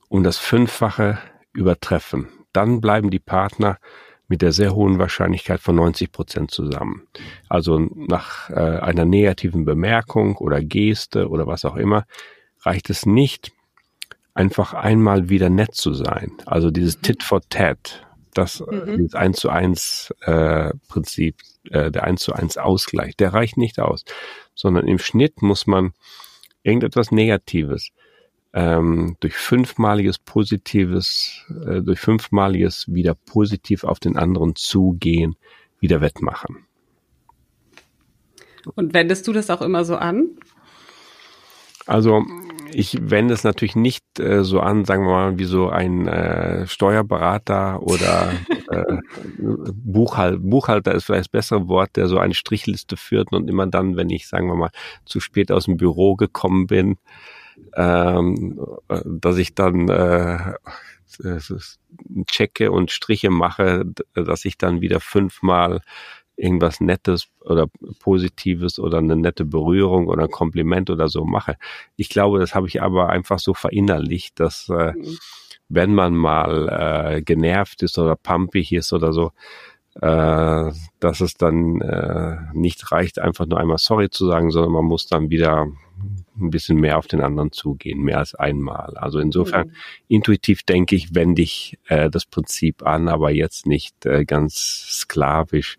um 0.09 0.23
das 0.23 0.37
Fünffache 0.37 1.19
übertreffen 1.53 2.29
dann 2.53 2.81
bleiben 2.81 3.11
die 3.11 3.19
Partner 3.19 3.79
mit 4.29 4.43
der 4.43 4.53
sehr 4.53 4.75
hohen 4.75 4.99
Wahrscheinlichkeit 4.99 5.61
von 5.61 5.75
90 5.75 6.13
Prozent 6.13 6.51
zusammen. 6.53 7.09
Also 7.49 7.79
nach 7.79 8.49
äh, 8.49 8.55
einer 8.55 9.05
negativen 9.05 9.65
Bemerkung 9.65 10.37
oder 10.37 10.63
Geste 10.63 11.29
oder 11.29 11.49
was 11.49 11.65
auch 11.65 11.77
immer 11.77 12.05
reicht 12.63 12.91
es 12.91 13.07
nicht, 13.07 13.51
einfach 14.35 14.75
einmal 14.75 15.29
wieder 15.29 15.51
nett 15.51 15.75
zu 15.75 15.93
sein. 15.95 16.33
Also 16.47 16.71
dieses 16.71 16.97
mhm. 16.99 17.03
Tit 17.03 17.23
for 17.25 17.41
Tat, 17.49 18.07
das 18.33 18.61
äh, 18.61 18.73
mhm. 18.73 18.97
dieses 18.99 19.15
1 19.15 19.37
zu 19.37 19.51
1 19.51 20.15
äh, 20.21 20.71
Prinzip, 20.89 21.37
äh, 21.71 21.91
der 21.91 22.05
1 22.05 22.23
zu 22.23 22.33
1 22.33 22.57
Ausgleich, 22.57 23.17
der 23.17 23.35
reicht 23.35 23.57
nicht 23.57 23.81
aus, 23.81 24.05
sondern 24.55 24.87
im 24.87 24.99
Schnitt 24.99 25.43
muss 25.43 25.67
man 25.67 25.93
irgendetwas 26.63 27.11
Negatives 27.11 27.91
ähm, 28.53 29.17
durch 29.21 29.35
fünfmaliges 29.35 30.19
positives, 30.19 31.45
äh, 31.67 31.83
durch 31.83 32.01
fünfmaliges 32.01 32.93
wieder 32.93 33.15
positiv 33.15 33.85
auf 33.85 34.01
den 34.01 34.17
anderen 34.17 34.57
zugehen, 34.57 35.37
wieder 35.79 36.01
wettmachen. 36.01 36.67
Und 38.75 38.93
wendest 38.93 39.27
du 39.27 39.33
das 39.33 39.51
auch 39.51 39.63
immer 39.63 39.85
so 39.85 39.97
an? 39.97 40.31
Also 41.87 42.25
ich 42.73 42.99
wende 43.01 43.35
es 43.35 43.43
natürlich 43.43 43.75
nicht 43.75 44.05
äh, 44.21 44.45
so 44.45 44.61
an, 44.61 44.85
sagen 44.85 45.05
wir 45.05 45.11
mal, 45.11 45.39
wie 45.39 45.45
so 45.45 45.71
ein 45.71 46.07
äh, 46.07 46.67
Steuerberater 46.67 47.83
oder 47.83 48.33
äh, 48.71 48.97
Buchhal 49.39 50.39
Buchhalter 50.39 50.95
ist 50.95 51.05
vielleicht 51.05 51.27
das 51.27 51.29
bessere 51.29 51.69
Wort, 51.69 51.97
der 51.97 52.07
so 52.07 52.19
eine 52.19 52.35
Strichliste 52.35 52.97
führt 52.97 53.33
und 53.33 53.49
immer 53.49 53.67
dann, 53.67 53.97
wenn 53.97 54.11
ich, 54.11 54.29
sagen 54.29 54.47
wir 54.49 54.55
mal, 54.55 54.71
zu 55.05 55.21
spät 55.21 55.51
aus 55.51 55.65
dem 55.65 55.79
Büro 55.79 56.15
gekommen 56.17 56.67
bin, 56.67 56.97
ähm, 57.75 58.61
dass 59.05 59.37
ich 59.37 59.55
dann 59.55 59.89
äh, 59.89 60.55
checke 62.27 62.71
und 62.71 62.91
Striche 62.91 63.31
mache, 63.31 63.85
dass 64.15 64.45
ich 64.45 64.59
dann 64.59 64.81
wieder 64.81 65.01
fünfmal 65.01 65.81
irgendwas 66.37 66.81
Nettes 66.81 67.29
oder 67.41 67.67
Positives 68.01 68.79
oder 68.79 68.99
eine 68.99 69.17
nette 69.17 69.45
Berührung 69.45 70.09
oder 70.09 70.25
ein 70.25 70.31
Kompliment 70.31 70.91
oder 70.91 71.09
so 71.09 71.25
mache. 71.25 71.57
Ich 71.97 72.09
glaube, 72.09 72.39
das 72.39 72.55
habe 72.55 72.67
ich 72.67 72.83
aber 72.83 73.11
einfach 73.11 73.39
so 73.39 73.55
verinnerlicht, 73.55 74.41
dass 74.41 74.69
äh, 74.71 74.93
mhm. 74.93 75.19
wenn 75.69 75.95
man 75.95 76.15
mal 76.15 76.69
äh, 77.17 77.23
genervt 77.23 77.83
ist 77.83 77.99
oder 77.99 78.17
pumpig 78.17 78.73
ist 78.73 78.93
oder 78.93 79.13
so, 79.13 79.33
äh, 80.01 80.73
dass 81.01 81.21
es 81.21 81.35
dann 81.35 81.81
äh, 81.81 82.39
nicht 82.55 82.91
reicht, 82.91 83.19
einfach 83.19 83.47
nur 83.47 83.59
einmal 83.59 83.79
sorry 83.79 84.09
zu 84.09 84.27
sagen, 84.27 84.51
sondern 84.51 84.73
man 84.73 84.85
muss 84.85 85.07
dann 85.07 85.31
wieder 85.31 85.67
ein 86.41 86.51
bisschen 86.51 86.79
mehr 86.79 86.99
auf 86.99 87.07
den 87.07 87.21
anderen 87.21 87.53
zugehen, 87.53 88.01
mehr 88.01 88.19
als 88.19 88.35
einmal. 88.35 88.97
Also 88.97 89.19
insofern 89.19 89.69
mhm. 89.69 89.75
intuitiv 90.09 90.63
denke 90.63 90.97
ich, 90.97 91.15
wende 91.15 91.43
ich 91.43 91.79
äh, 91.87 92.11
das 92.11 92.27
Prinzip 92.27 92.83
an, 92.85 93.09
aber 93.09 93.31
jetzt 93.31 93.67
nicht 93.67 94.07
äh, 94.07 94.25
ganz 94.25 94.57
sklavisch 94.57 95.79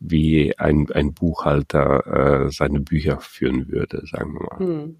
wie 0.00 0.56
ein, 0.58 0.90
ein 0.92 1.12
Buchhalter 1.12 2.46
äh, 2.46 2.50
seine 2.50 2.80
Bücher 2.80 3.20
führen 3.20 3.68
würde, 3.68 4.06
sagen 4.06 4.34
wir 4.34 4.46
mal. 4.46 4.58
Hm. 4.58 4.96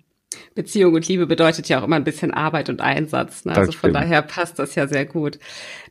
Beziehung 0.55 0.95
und 0.95 1.09
Liebe 1.09 1.26
bedeutet 1.26 1.69
ja 1.69 1.81
auch 1.81 1.85
immer 1.85 1.97
ein 1.97 2.05
bisschen 2.05 2.33
Arbeit 2.33 2.69
und 2.69 2.81
Einsatz. 2.81 3.45
Ne? 3.45 3.55
Also 3.55 3.73
von 3.73 3.93
daher 3.93 4.23
passt 4.23 4.59
das 4.59 4.75
ja 4.75 4.87
sehr 4.87 5.07
gut. 5.07 5.38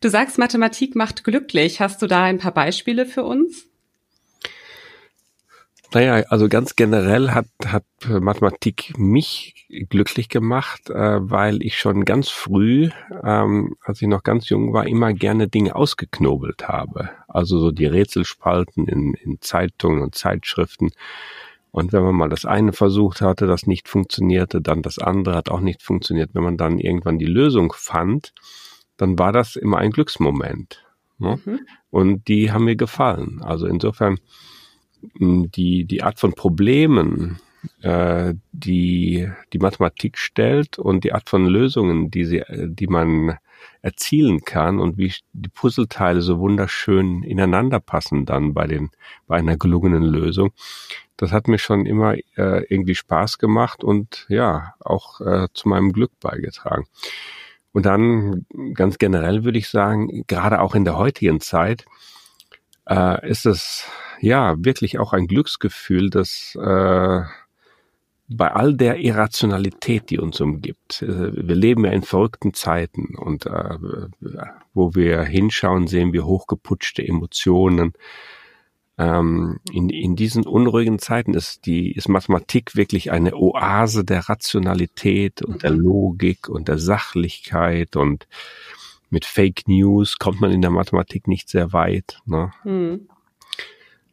Du 0.01 0.09
sagst, 0.09 0.37
Mathematik 0.37 0.95
macht 0.95 1.23
glücklich. 1.23 1.79
Hast 1.79 2.01
du 2.01 2.07
da 2.07 2.23
ein 2.23 2.37
paar 2.37 2.53
Beispiele 2.53 3.05
für 3.05 3.23
uns? 3.23 3.67
Naja, 5.93 6.25
also 6.29 6.49
ganz 6.49 6.75
generell 6.75 7.31
hat, 7.31 7.47
hat 7.65 7.85
Mathematik 8.07 8.93
mich 8.97 9.67
glücklich 9.89 10.29
gemacht, 10.29 10.89
äh, 10.89 11.17
weil 11.21 11.63
ich 11.63 11.77
schon 11.77 12.03
ganz 12.03 12.29
früh, 12.29 12.89
ähm, 13.23 13.75
als 13.81 14.01
ich 14.01 14.07
noch 14.07 14.23
ganz 14.23 14.49
jung 14.49 14.73
war, 14.73 14.87
immer 14.87 15.13
gerne 15.13 15.47
Dinge 15.47 15.75
ausgeknobelt 15.75 16.67
habe. 16.67 17.09
Also 17.27 17.59
so 17.59 17.71
die 17.71 17.85
Rätselspalten 17.85 18.87
in, 18.87 19.13
in 19.13 19.39
Zeitungen 19.41 20.01
und 20.01 20.15
Zeitschriften. 20.15 20.91
Und 21.71 21.93
wenn 21.93 22.03
man 22.03 22.15
mal 22.15 22.29
das 22.29 22.45
eine 22.45 22.73
versucht 22.73 23.21
hatte, 23.21 23.45
das 23.45 23.67
nicht 23.67 23.87
funktionierte, 23.87 24.61
dann 24.61 24.81
das 24.81 24.99
andere 24.99 25.35
hat 25.35 25.49
auch 25.49 25.59
nicht 25.61 25.83
funktioniert. 25.83 26.31
Wenn 26.33 26.43
man 26.43 26.57
dann 26.57 26.79
irgendwann 26.79 27.19
die 27.19 27.25
Lösung 27.25 27.73
fand, 27.75 28.33
dann 28.97 29.19
war 29.19 29.31
das 29.31 29.55
immer 29.55 29.77
ein 29.77 29.91
Glücksmoment. 29.91 30.83
Ne? 31.17 31.39
Mhm. 31.43 31.59
Und 31.89 32.27
die 32.27 32.51
haben 32.51 32.65
mir 32.65 32.75
gefallen. 32.75 33.41
Also 33.43 33.67
insofern 33.67 34.17
die, 35.19 35.85
die 35.85 36.03
Art 36.03 36.19
von 36.19 36.33
Problemen, 36.33 37.39
äh, 37.81 38.33
die 38.51 39.29
die 39.53 39.59
Mathematik 39.59 40.17
stellt 40.17 40.79
und 40.79 41.03
die 41.03 41.13
Art 41.13 41.29
von 41.29 41.45
Lösungen, 41.45 42.11
die 42.11 42.25
sie, 42.25 42.43
die 42.49 42.87
man 42.87 43.37
erzielen 43.81 44.41
kann 44.41 44.79
und 44.79 44.97
wie 44.97 45.13
die 45.33 45.49
Puzzleteile 45.49 46.21
so 46.21 46.39
wunderschön 46.39 47.23
ineinander 47.23 47.79
passen 47.79 48.25
dann 48.25 48.53
bei 48.53 48.67
den 48.67 48.89
bei 49.27 49.37
einer 49.37 49.57
gelungenen 49.57 50.03
Lösung. 50.03 50.51
Das 51.15 51.31
hat 51.31 51.47
mir 51.47 51.57
schon 51.57 51.85
immer 51.85 52.15
äh, 52.35 52.63
irgendwie 52.69 52.95
Spaß 52.95 53.39
gemacht 53.39 53.83
und 53.83 54.25
ja 54.29 54.73
auch 54.79 55.19
äh, 55.21 55.47
zu 55.53 55.67
meinem 55.69 55.91
Glück 55.91 56.11
beigetragen. 56.19 56.85
Und 57.71 57.85
dann 57.85 58.45
ganz 58.73 58.97
generell 58.97 59.43
würde 59.43 59.59
ich 59.59 59.69
sagen, 59.69 60.23
gerade 60.27 60.61
auch 60.61 60.75
in 60.75 60.85
der 60.85 60.97
heutigen 60.97 61.39
Zeit 61.39 61.85
äh, 62.89 63.29
ist 63.29 63.45
es 63.45 63.85
ja 64.19 64.55
wirklich 64.57 64.99
auch 64.99 65.13
ein 65.13 65.27
Glücksgefühl, 65.27 66.09
dass 66.09 66.55
äh, 66.55 67.21
bei 68.29 68.51
all 68.51 68.73
der 68.73 68.97
Irrationalität, 68.97 70.09
die 70.09 70.19
uns 70.19 70.41
umgibt, 70.41 71.01
äh, 71.01 71.47
wir 71.47 71.55
leben 71.55 71.85
ja 71.85 71.91
in 71.91 72.03
verrückten 72.03 72.53
Zeiten 72.53 73.15
und 73.15 73.45
äh, 73.45 73.77
wo 74.73 74.95
wir 74.95 75.23
hinschauen, 75.23 75.87
sehen 75.87 76.13
wir 76.13 76.25
hochgeputschte 76.25 77.07
Emotionen. 77.07 77.93
Ähm, 78.97 79.59
in, 79.71 79.89
in 79.89 80.15
diesen 80.15 80.45
unruhigen 80.45 80.99
Zeiten 80.99 81.35
ist 81.35 81.67
die 81.67 81.91
ist 81.91 82.09
Mathematik 82.09 82.75
wirklich 82.75 83.11
eine 83.11 83.35
Oase 83.35 84.03
der 84.03 84.27
Rationalität 84.27 85.41
und 85.43 85.63
der 85.63 85.71
mhm. 85.71 85.81
Logik 85.81 86.49
und 86.49 86.67
der 86.67 86.79
Sachlichkeit 86.79 87.95
und 87.95 88.27
mit 89.09 89.25
Fake 89.25 89.67
News 89.67 90.17
kommt 90.17 90.41
man 90.41 90.51
in 90.51 90.61
der 90.61 90.71
Mathematik 90.71 91.27
nicht 91.27 91.49
sehr 91.49 91.73
weit. 91.73 92.19
Ne? 92.25 92.51
Mhm. 92.63 93.07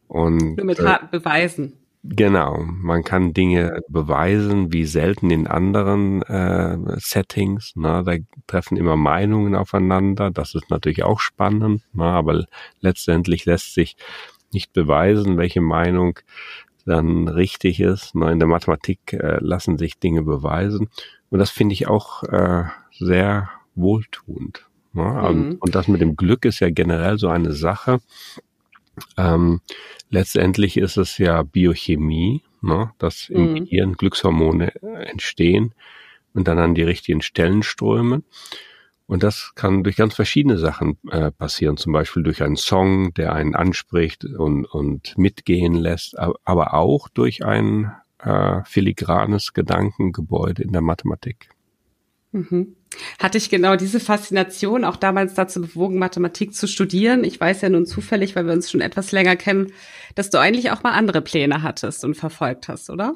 Und, 0.07 0.57
Nur 0.57 0.65
mit 0.65 0.79
äh, 0.79 0.85
harten 0.85 1.09
Beweisen. 1.09 1.73
Genau, 2.07 2.59
man 2.59 3.03
kann 3.03 3.33
Dinge 3.33 3.81
beweisen, 3.87 4.71
wie 4.71 4.85
selten 4.85 5.31
in 5.31 5.47
anderen 5.47 6.21
äh, 6.21 6.77
Settings. 6.97 7.71
Na, 7.75 8.03
da 8.03 8.17
treffen 8.45 8.77
immer 8.77 8.95
Meinungen 8.95 9.55
aufeinander. 9.55 10.29
Das 10.29 10.53
ist 10.53 10.69
natürlich 10.69 11.03
auch 11.03 11.19
spannend, 11.19 11.81
na, 11.93 12.11
aber 12.11 12.45
letztendlich 12.79 13.45
lässt 13.45 13.73
sich 13.73 13.97
nicht 14.51 14.71
beweisen, 14.71 15.37
welche 15.37 15.61
Meinung 15.61 16.19
dann 16.85 17.27
richtig 17.27 17.79
ist. 17.79 18.13
Na, 18.13 18.31
in 18.31 18.37
der 18.37 18.47
Mathematik 18.47 19.13
äh, 19.13 19.39
lassen 19.39 19.79
sich 19.79 19.97
Dinge 19.97 20.21
beweisen 20.21 20.89
und 21.29 21.39
das 21.39 21.49
finde 21.49 21.73
ich 21.73 21.87
auch 21.87 22.21
äh, 22.23 22.65
sehr 22.99 23.49
wohltuend. 23.73 24.67
Na, 24.95 25.31
mhm. 25.31 25.57
und, 25.59 25.75
das 25.75 25.87
mit 25.89 25.99
dem 25.99 26.15
Glück 26.15 26.45
ist 26.45 26.61
ja 26.61 26.69
generell 26.69 27.17
so 27.17 27.27
eine 27.27 27.51
Sache. 27.51 27.99
Ähm, 29.17 29.59
letztendlich 30.09 30.77
ist 30.77 30.95
es 30.95 31.17
ja 31.17 31.43
Biochemie, 31.43 32.43
ne, 32.61 32.91
dass 32.97 33.29
im 33.29 33.51
mhm. 33.51 33.55
Gehirn 33.55 33.93
Glückshormone 33.93 34.73
entstehen 34.81 35.73
und 36.33 36.47
dann 36.47 36.59
an 36.59 36.75
die 36.75 36.83
richtigen 36.83 37.21
Stellen 37.21 37.61
strömen. 37.61 38.23
Und 39.05 39.21
das 39.21 39.51
kann 39.53 39.83
durch 39.83 39.97
ganz 39.97 40.15
verschiedene 40.15 40.57
Sachen 40.57 40.97
äh, 41.11 41.29
passieren, 41.29 41.75
zum 41.75 41.91
Beispiel 41.91 42.23
durch 42.23 42.41
einen 42.41 42.55
Song, 42.55 43.13
der 43.13 43.33
einen 43.33 43.53
anspricht 43.53 44.23
und, 44.23 44.65
und 44.65 45.17
mitgehen 45.17 45.75
lässt, 45.75 46.17
aber 46.17 46.73
auch 46.73 47.09
durch 47.09 47.45
ein 47.45 47.91
äh, 48.19 48.63
filigranes 48.63 49.53
Gedankengebäude 49.53 50.63
in 50.63 50.71
der 50.71 50.81
Mathematik. 50.81 51.49
Mhm. 52.35 52.75
Hatte 53.17 53.37
ich 53.37 53.49
genau 53.49 53.77
diese 53.77 54.01
Faszination 54.01 54.83
auch 54.83 54.97
damals 54.97 55.35
dazu 55.35 55.61
bewogen, 55.61 55.99
Mathematik 55.99 56.53
zu 56.53 56.67
studieren? 56.67 57.23
Ich 57.23 57.39
weiß 57.39 57.61
ja 57.61 57.69
nun 57.69 57.85
zufällig, 57.85 58.35
weil 58.35 58.45
wir 58.45 58.53
uns 58.53 58.69
schon 58.69 58.81
etwas 58.81 59.13
länger 59.13 59.37
kennen, 59.37 59.71
dass 60.15 60.29
du 60.29 60.37
eigentlich 60.37 60.71
auch 60.71 60.83
mal 60.83 60.91
andere 60.91 61.21
Pläne 61.21 61.63
hattest 61.63 62.03
und 62.03 62.15
verfolgt 62.15 62.67
hast, 62.67 62.89
oder? 62.89 63.15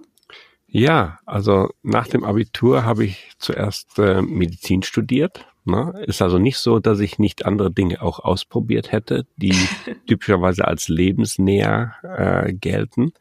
Ja, 0.68 1.20
also 1.26 1.70
nach 1.84 2.08
dem 2.08 2.24
Abitur 2.24 2.86
habe 2.86 3.04
ich 3.04 3.32
zuerst 3.40 4.00
äh, 4.00 4.22
Medizin 4.22 4.84
studiert. 4.84 5.46
Ne? 5.66 6.02
Ist 6.06 6.22
also 6.22 6.38
nicht 6.38 6.58
so, 6.58 6.80
dass 6.80 7.02
ich 7.02 7.20
nicht 7.20 7.46
andere 7.46 7.72
Dinge 7.72 8.02
auch 8.02 8.20
ausprobiert 8.20 8.94
hätte, 8.94 9.26
die 9.36 9.56
typischerweise 10.08 10.66
als 10.66 10.88
lebensnäher 10.88 11.96
äh, 12.04 12.54
gelten. 12.54 13.12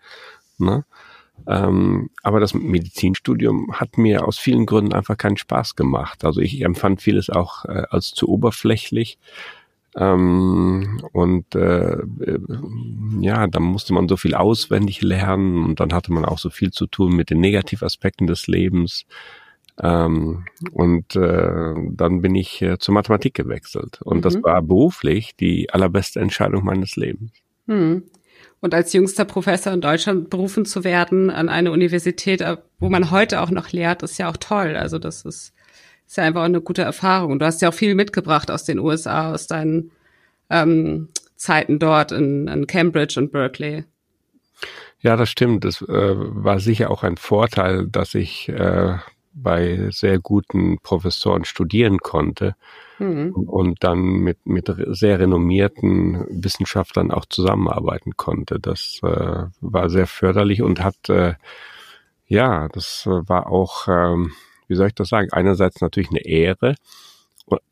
Ne? 0.59 0.85
Ähm, 1.47 2.11
aber 2.23 2.40
das 2.40 2.54
Medizinstudium 2.54 3.73
hat 3.73 3.97
mir 3.97 4.26
aus 4.26 4.38
vielen 4.38 4.66
Gründen 4.66 4.92
einfach 4.92 5.16
keinen 5.16 5.37
Spaß 5.37 5.76
gemacht. 5.76 6.25
Also 6.25 6.40
ich 6.40 6.61
empfand 6.62 7.00
vieles 7.00 7.30
auch 7.30 7.64
äh, 7.64 7.85
als 7.90 8.12
zu 8.12 8.28
oberflächlich. 8.28 9.18
Ähm, 9.97 11.00
und 11.12 11.54
äh, 11.54 11.95
äh, 11.95 12.38
ja, 13.21 13.47
da 13.47 13.61
musste 13.61 13.95
man 13.95 14.09
so 14.09 14.16
viel 14.16 14.35
auswendig 14.35 15.00
lernen 15.02 15.64
und 15.64 15.80
dann 15.80 15.92
hatte 15.92 16.12
man 16.12 16.25
auch 16.25 16.38
so 16.38 16.50
viel 16.50 16.71
zu 16.71 16.87
tun 16.87 17.16
mit 17.16 17.30
den 17.30 17.40
Negativaspekten 17.40 18.26
des 18.26 18.47
Lebens. 18.47 19.07
Ähm, 19.80 20.45
und 20.73 21.16
äh, 21.16 21.75
dann 21.90 22.21
bin 22.21 22.35
ich 22.35 22.61
äh, 22.62 22.78
zur 22.78 22.95
Mathematik 22.95 23.35
gewechselt. 23.35 24.00
Und 24.02 24.18
mhm. 24.18 24.23
das 24.23 24.42
war 24.42 24.61
beruflich 24.61 25.35
die 25.37 25.71
allerbeste 25.71 26.21
Entscheidung 26.21 26.64
meines 26.64 26.97
Lebens. 26.97 27.33
Mhm 27.66 28.02
und 28.61 28.75
als 28.75 28.93
jüngster 28.93 29.25
Professor 29.25 29.73
in 29.73 29.81
Deutschland 29.81 30.31
berufen 30.31 30.65
zu 30.65 30.85
werden 30.85 31.31
an 31.31 31.49
eine 31.49 31.71
Universität, 31.71 32.41
äh, 32.41 32.57
wo 32.79 32.88
man 32.88 33.11
heute 33.11 33.41
auch 33.41 33.50
noch 33.50 33.71
lehrt, 33.71 34.03
ist 34.03 34.19
ja 34.19 34.29
auch 34.29 34.37
toll. 34.37 34.77
Also 34.77 34.99
das 34.99 35.25
ist, 35.25 35.53
ist 36.07 36.17
ja 36.17 36.25
einfach 36.25 36.41
auch 36.41 36.47
eine 36.47 36.61
gute 36.61 36.83
Erfahrung. 36.83 37.38
Du 37.38 37.47
hast 37.47 37.62
ja 37.62 37.69
auch 37.69 37.75
viel 37.75 37.95
mitgebracht 37.95 38.50
aus 38.50 38.65
den 38.65 38.79
USA, 38.79 39.33
aus 39.33 39.47
deinen 39.47 39.91
ähm, 40.50 41.09
Zeiten 41.37 41.79
dort 41.79 42.12
in, 42.12 42.49
in 42.49 42.67
Cambridge 42.67 43.19
und 43.21 43.33
Berkeley. 43.33 43.85
Ja, 45.00 45.17
das 45.17 45.31
stimmt. 45.31 45.65
Das 45.65 45.81
äh, 45.83 45.87
war 46.17 46.59
sicher 46.59 46.91
auch 46.91 47.05
ein 47.05 47.17
Vorteil, 47.17 47.87
dass 47.87 48.15
ich 48.15 48.49
äh, 48.49 48.97
bei 49.42 49.88
sehr 49.90 50.18
guten 50.18 50.78
Professoren 50.83 51.45
studieren 51.45 51.99
konnte 51.99 52.54
mhm. 52.99 53.33
und 53.33 53.83
dann 53.85 54.00
mit, 54.00 54.47
mit 54.47 54.73
sehr 54.88 55.18
renommierten 55.18 56.26
Wissenschaftlern 56.28 57.11
auch 57.11 57.25
zusammenarbeiten 57.26 58.16
konnte. 58.16 58.59
Das 58.61 59.00
äh, 59.02 59.45
war 59.61 59.90
sehr 59.90 60.07
förderlich 60.07 60.62
und 60.62 60.83
hat, 60.83 61.09
äh, 61.09 61.35
ja, 62.26 62.68
das 62.68 63.04
war 63.07 63.47
auch, 63.47 63.88
ähm, 63.88 64.33
wie 64.66 64.75
soll 64.75 64.88
ich 64.88 64.95
das 64.95 65.09
sagen, 65.09 65.28
einerseits 65.33 65.80
natürlich 65.80 66.11
eine 66.11 66.25
Ehre, 66.25 66.75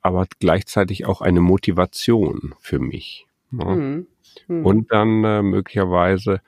aber 0.00 0.26
gleichzeitig 0.40 1.06
auch 1.06 1.20
eine 1.20 1.40
Motivation 1.40 2.54
für 2.60 2.78
mich. 2.78 3.26
Ne? 3.50 3.64
Mhm. 3.64 4.06
Mhm. 4.48 4.66
Und 4.66 4.92
dann 4.92 5.24
äh, 5.24 5.42
möglicherweise 5.42 6.40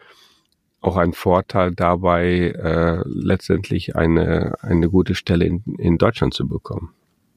auch 0.80 0.96
ein 0.96 1.12
Vorteil 1.12 1.72
dabei, 1.72 2.50
äh, 2.50 3.02
letztendlich 3.04 3.96
eine, 3.96 4.54
eine 4.60 4.88
gute 4.88 5.14
Stelle 5.14 5.44
in, 5.44 5.62
in 5.78 5.98
Deutschland 5.98 6.34
zu 6.34 6.46
bekommen. 6.46 6.94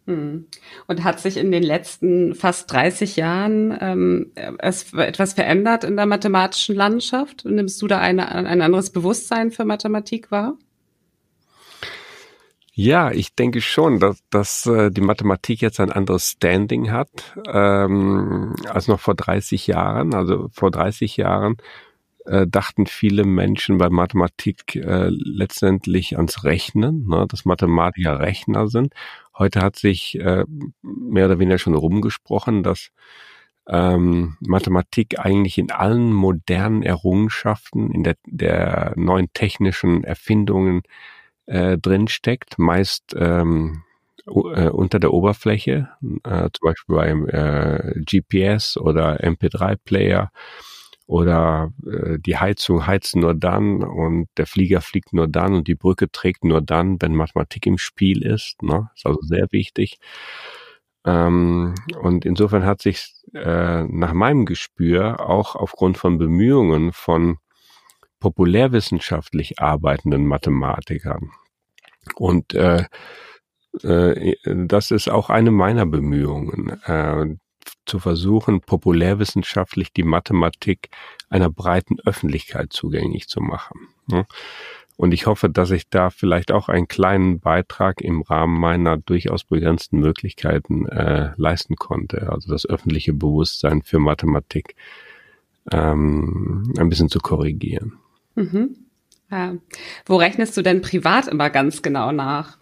Hm. 0.07 0.47
Und 0.87 1.03
hat 1.03 1.19
sich 1.19 1.37
in 1.37 1.51
den 1.51 1.63
letzten 1.63 2.33
fast 2.33 2.71
30 2.71 3.15
Jahren 3.15 3.77
ähm, 3.79 4.31
es 4.57 4.93
etwas 4.93 5.33
verändert 5.33 5.83
in 5.83 5.95
der 5.95 6.05
mathematischen 6.05 6.75
Landschaft? 6.75 7.45
Nimmst 7.45 7.81
du 7.81 7.87
da 7.87 7.99
eine, 7.99 8.29
ein 8.31 8.61
anderes 8.61 8.89
Bewusstsein 8.89 9.51
für 9.51 9.65
Mathematik 9.65 10.31
wahr? 10.31 10.57
Ja, 12.73 13.11
ich 13.11 13.35
denke 13.35 13.61
schon, 13.61 13.99
dass, 13.99 14.23
dass 14.29 14.65
äh, 14.65 14.91
die 14.91 15.01
Mathematik 15.01 15.61
jetzt 15.61 15.79
ein 15.79 15.91
anderes 15.91 16.29
Standing 16.29 16.91
hat 16.91 17.09
ähm, 17.45 18.55
als 18.67 18.87
noch 18.87 18.99
vor 18.99 19.13
30 19.13 19.67
Jahren. 19.67 20.15
Also 20.15 20.47
vor 20.51 20.71
30 20.71 21.17
Jahren 21.17 21.57
äh, 22.25 22.47
dachten 22.47 22.85
viele 22.85 23.23
Menschen 23.23 23.77
bei 23.77 23.89
Mathematik 23.89 24.75
äh, 24.75 25.09
letztendlich 25.09 26.17
ans 26.17 26.43
Rechnen, 26.43 27.07
ne, 27.07 27.25
dass 27.27 27.45
Mathematiker 27.45 28.19
Rechner 28.19 28.67
sind. 28.67 28.93
Heute 29.37 29.61
hat 29.61 29.75
sich 29.75 30.19
äh, 30.19 30.45
mehr 30.81 31.25
oder 31.25 31.39
weniger 31.39 31.57
schon 31.57 31.75
rumgesprochen, 31.75 32.63
dass 32.63 32.91
ähm, 33.67 34.37
Mathematik 34.41 35.19
eigentlich 35.19 35.57
in 35.57 35.71
allen 35.71 36.11
modernen 36.13 36.83
Errungenschaften, 36.83 37.91
in 37.91 38.03
der, 38.03 38.15
der 38.25 38.93
neuen 38.95 39.31
technischen 39.33 40.03
Erfindungen 40.03 40.81
äh, 41.45 41.77
drinsteckt, 41.77 42.59
meist 42.59 43.15
ähm, 43.17 43.83
äh, 44.25 44.69
unter 44.69 44.99
der 44.99 45.13
Oberfläche, 45.13 45.89
äh, 46.23 46.49
zum 46.53 46.61
Beispiel 46.63 46.95
beim 46.95 47.27
äh, 47.27 47.99
GPS 48.01 48.77
oder 48.77 49.23
MP3-Player 49.23 50.31
oder 51.11 51.73
äh, 51.85 52.19
die 52.19 52.37
Heizung 52.37 52.87
heizt 52.87 53.17
nur 53.17 53.35
dann 53.35 53.83
und 53.83 54.29
der 54.37 54.47
Flieger 54.47 54.79
fliegt 54.79 55.11
nur 55.11 55.27
dann 55.27 55.53
und 55.53 55.67
die 55.67 55.75
Brücke 55.75 56.09
trägt 56.09 56.45
nur 56.45 56.61
dann, 56.61 57.01
wenn 57.01 57.15
Mathematik 57.15 57.65
im 57.65 57.77
Spiel 57.77 58.23
ist. 58.25 58.63
Ne? 58.63 58.89
Ist 58.95 59.05
also 59.05 59.19
sehr 59.21 59.47
wichtig. 59.51 59.99
Ähm, 61.05 61.75
und 62.01 62.23
insofern 62.23 62.63
hat 62.63 62.81
sich 62.81 63.13
äh, 63.33 63.83
nach 63.83 64.13
meinem 64.13 64.45
Gespür 64.45 65.19
auch 65.29 65.55
aufgrund 65.57 65.97
von 65.97 66.17
Bemühungen 66.17 66.93
von 66.93 67.39
populärwissenschaftlich 68.21 69.59
arbeitenden 69.59 70.25
Mathematikern 70.25 71.31
und 72.15 72.53
äh, 72.53 72.85
äh, 73.83 74.35
das 74.45 74.91
ist 74.91 75.09
auch 75.09 75.29
eine 75.29 75.51
meiner 75.51 75.85
Bemühungen, 75.85 76.69
äh, 76.85 77.35
zu 77.85 77.99
versuchen, 77.99 78.61
populärwissenschaftlich 78.61 79.93
die 79.93 80.03
Mathematik 80.03 80.89
einer 81.29 81.49
breiten 81.49 81.99
Öffentlichkeit 81.99 82.73
zugänglich 82.73 83.27
zu 83.27 83.41
machen. 83.41 83.89
Ne? 84.07 84.25
Und 84.97 85.13
ich 85.13 85.25
hoffe, 85.25 85.49
dass 85.49 85.71
ich 85.71 85.89
da 85.89 86.11
vielleicht 86.11 86.51
auch 86.51 86.69
einen 86.69 86.87
kleinen 86.87 87.39
Beitrag 87.39 88.01
im 88.01 88.21
Rahmen 88.21 88.59
meiner 88.59 88.97
durchaus 88.97 89.43
begrenzten 89.43 89.99
Möglichkeiten 89.99 90.85
äh, 90.87 91.31
leisten 91.37 91.75
konnte. 91.75 92.31
Also 92.31 92.51
das 92.51 92.67
öffentliche 92.67 93.13
Bewusstsein 93.13 93.81
für 93.81 93.97
Mathematik 93.97 94.75
ähm, 95.71 96.71
ein 96.77 96.89
bisschen 96.89 97.09
zu 97.09 97.19
korrigieren. 97.19 97.93
Mhm. 98.35 98.75
Ja. 99.31 99.55
Wo 100.05 100.17
rechnest 100.17 100.55
du 100.57 100.61
denn 100.61 100.81
privat 100.81 101.27
immer 101.27 101.49
ganz 101.49 101.81
genau 101.81 102.11
nach? 102.11 102.57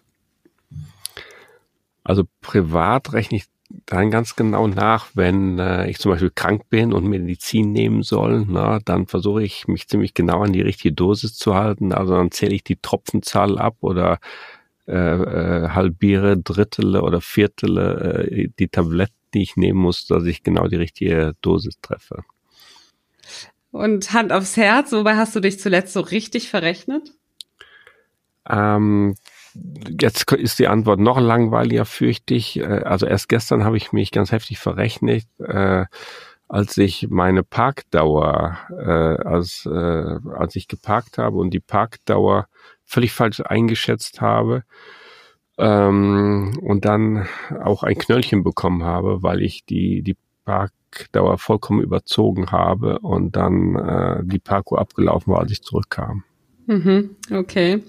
Also 2.04 2.24
privat 2.40 3.12
rechne 3.12 3.38
ich 3.38 3.44
dann 3.86 4.10
ganz 4.10 4.36
genau 4.36 4.66
nach, 4.66 5.08
wenn 5.14 5.58
äh, 5.58 5.88
ich 5.88 5.98
zum 5.98 6.12
Beispiel 6.12 6.30
krank 6.30 6.68
bin 6.68 6.92
und 6.92 7.06
Medizin 7.06 7.72
nehmen 7.72 8.02
soll, 8.02 8.44
na, 8.48 8.80
dann 8.84 9.06
versuche 9.06 9.42
ich 9.42 9.68
mich 9.68 9.88
ziemlich 9.88 10.14
genau 10.14 10.42
an 10.42 10.52
die 10.52 10.60
richtige 10.60 10.92
Dosis 10.92 11.34
zu 11.34 11.54
halten. 11.54 11.92
Also 11.92 12.14
dann 12.14 12.30
zähle 12.30 12.54
ich 12.54 12.64
die 12.64 12.76
Tropfenzahl 12.76 13.58
ab 13.58 13.76
oder 13.80 14.18
äh, 14.86 14.92
äh, 14.92 15.68
halbiere 15.68 16.36
Drittele 16.36 17.02
oder 17.02 17.20
Viertele 17.20 18.28
äh, 18.28 18.48
die 18.58 18.68
Tabletten, 18.68 19.14
die 19.34 19.42
ich 19.42 19.56
nehmen 19.56 19.78
muss, 19.78 20.06
dass 20.06 20.24
ich 20.24 20.42
genau 20.42 20.66
die 20.66 20.76
richtige 20.76 21.34
Dosis 21.40 21.80
treffe. 21.80 22.24
Und 23.70 24.12
Hand 24.12 24.32
aufs 24.32 24.56
Herz, 24.56 24.90
wobei 24.90 25.14
hast 25.16 25.36
du 25.36 25.40
dich 25.40 25.60
zuletzt 25.60 25.92
so 25.92 26.00
richtig 26.00 26.48
verrechnet? 26.48 27.12
Ähm, 28.48 29.14
jetzt 30.00 30.30
ist 30.32 30.58
die 30.58 30.68
Antwort 30.68 31.00
noch 31.00 31.20
langweiliger, 31.20 31.84
fürchte 31.84 32.34
ich. 32.34 32.58
Äh, 32.58 32.82
also 32.84 33.06
erst 33.06 33.28
gestern 33.28 33.64
habe 33.64 33.76
ich 33.76 33.92
mich 33.92 34.10
ganz 34.10 34.32
heftig 34.32 34.58
verrechnet, 34.58 35.24
äh, 35.38 35.86
als 36.48 36.76
ich 36.78 37.08
meine 37.10 37.44
Parkdauer, 37.44 38.58
äh, 38.70 39.24
als, 39.24 39.66
äh, 39.66 40.18
als 40.34 40.56
ich 40.56 40.66
geparkt 40.66 41.18
habe 41.18 41.38
und 41.38 41.50
die 41.50 41.60
Parkdauer 41.60 42.48
völlig 42.84 43.12
falsch 43.12 43.40
eingeschätzt 43.40 44.20
habe 44.20 44.64
ähm, 45.58 46.58
und 46.60 46.84
dann 46.84 47.28
auch 47.62 47.84
ein 47.84 47.96
Knöllchen 47.96 48.42
bekommen 48.42 48.82
habe, 48.82 49.22
weil 49.22 49.42
ich 49.42 49.64
die, 49.64 50.02
die 50.02 50.16
Parkdauer 50.44 51.38
vollkommen 51.38 51.82
überzogen 51.82 52.50
habe 52.50 52.98
und 52.98 53.36
dann 53.36 53.76
äh, 53.76 54.22
die 54.24 54.40
Parkuhr 54.40 54.80
abgelaufen 54.80 55.32
war, 55.32 55.40
als 55.40 55.52
ich 55.52 55.62
zurückkam. 55.62 56.24
Mhm, 56.66 57.16
okay. 57.32 57.82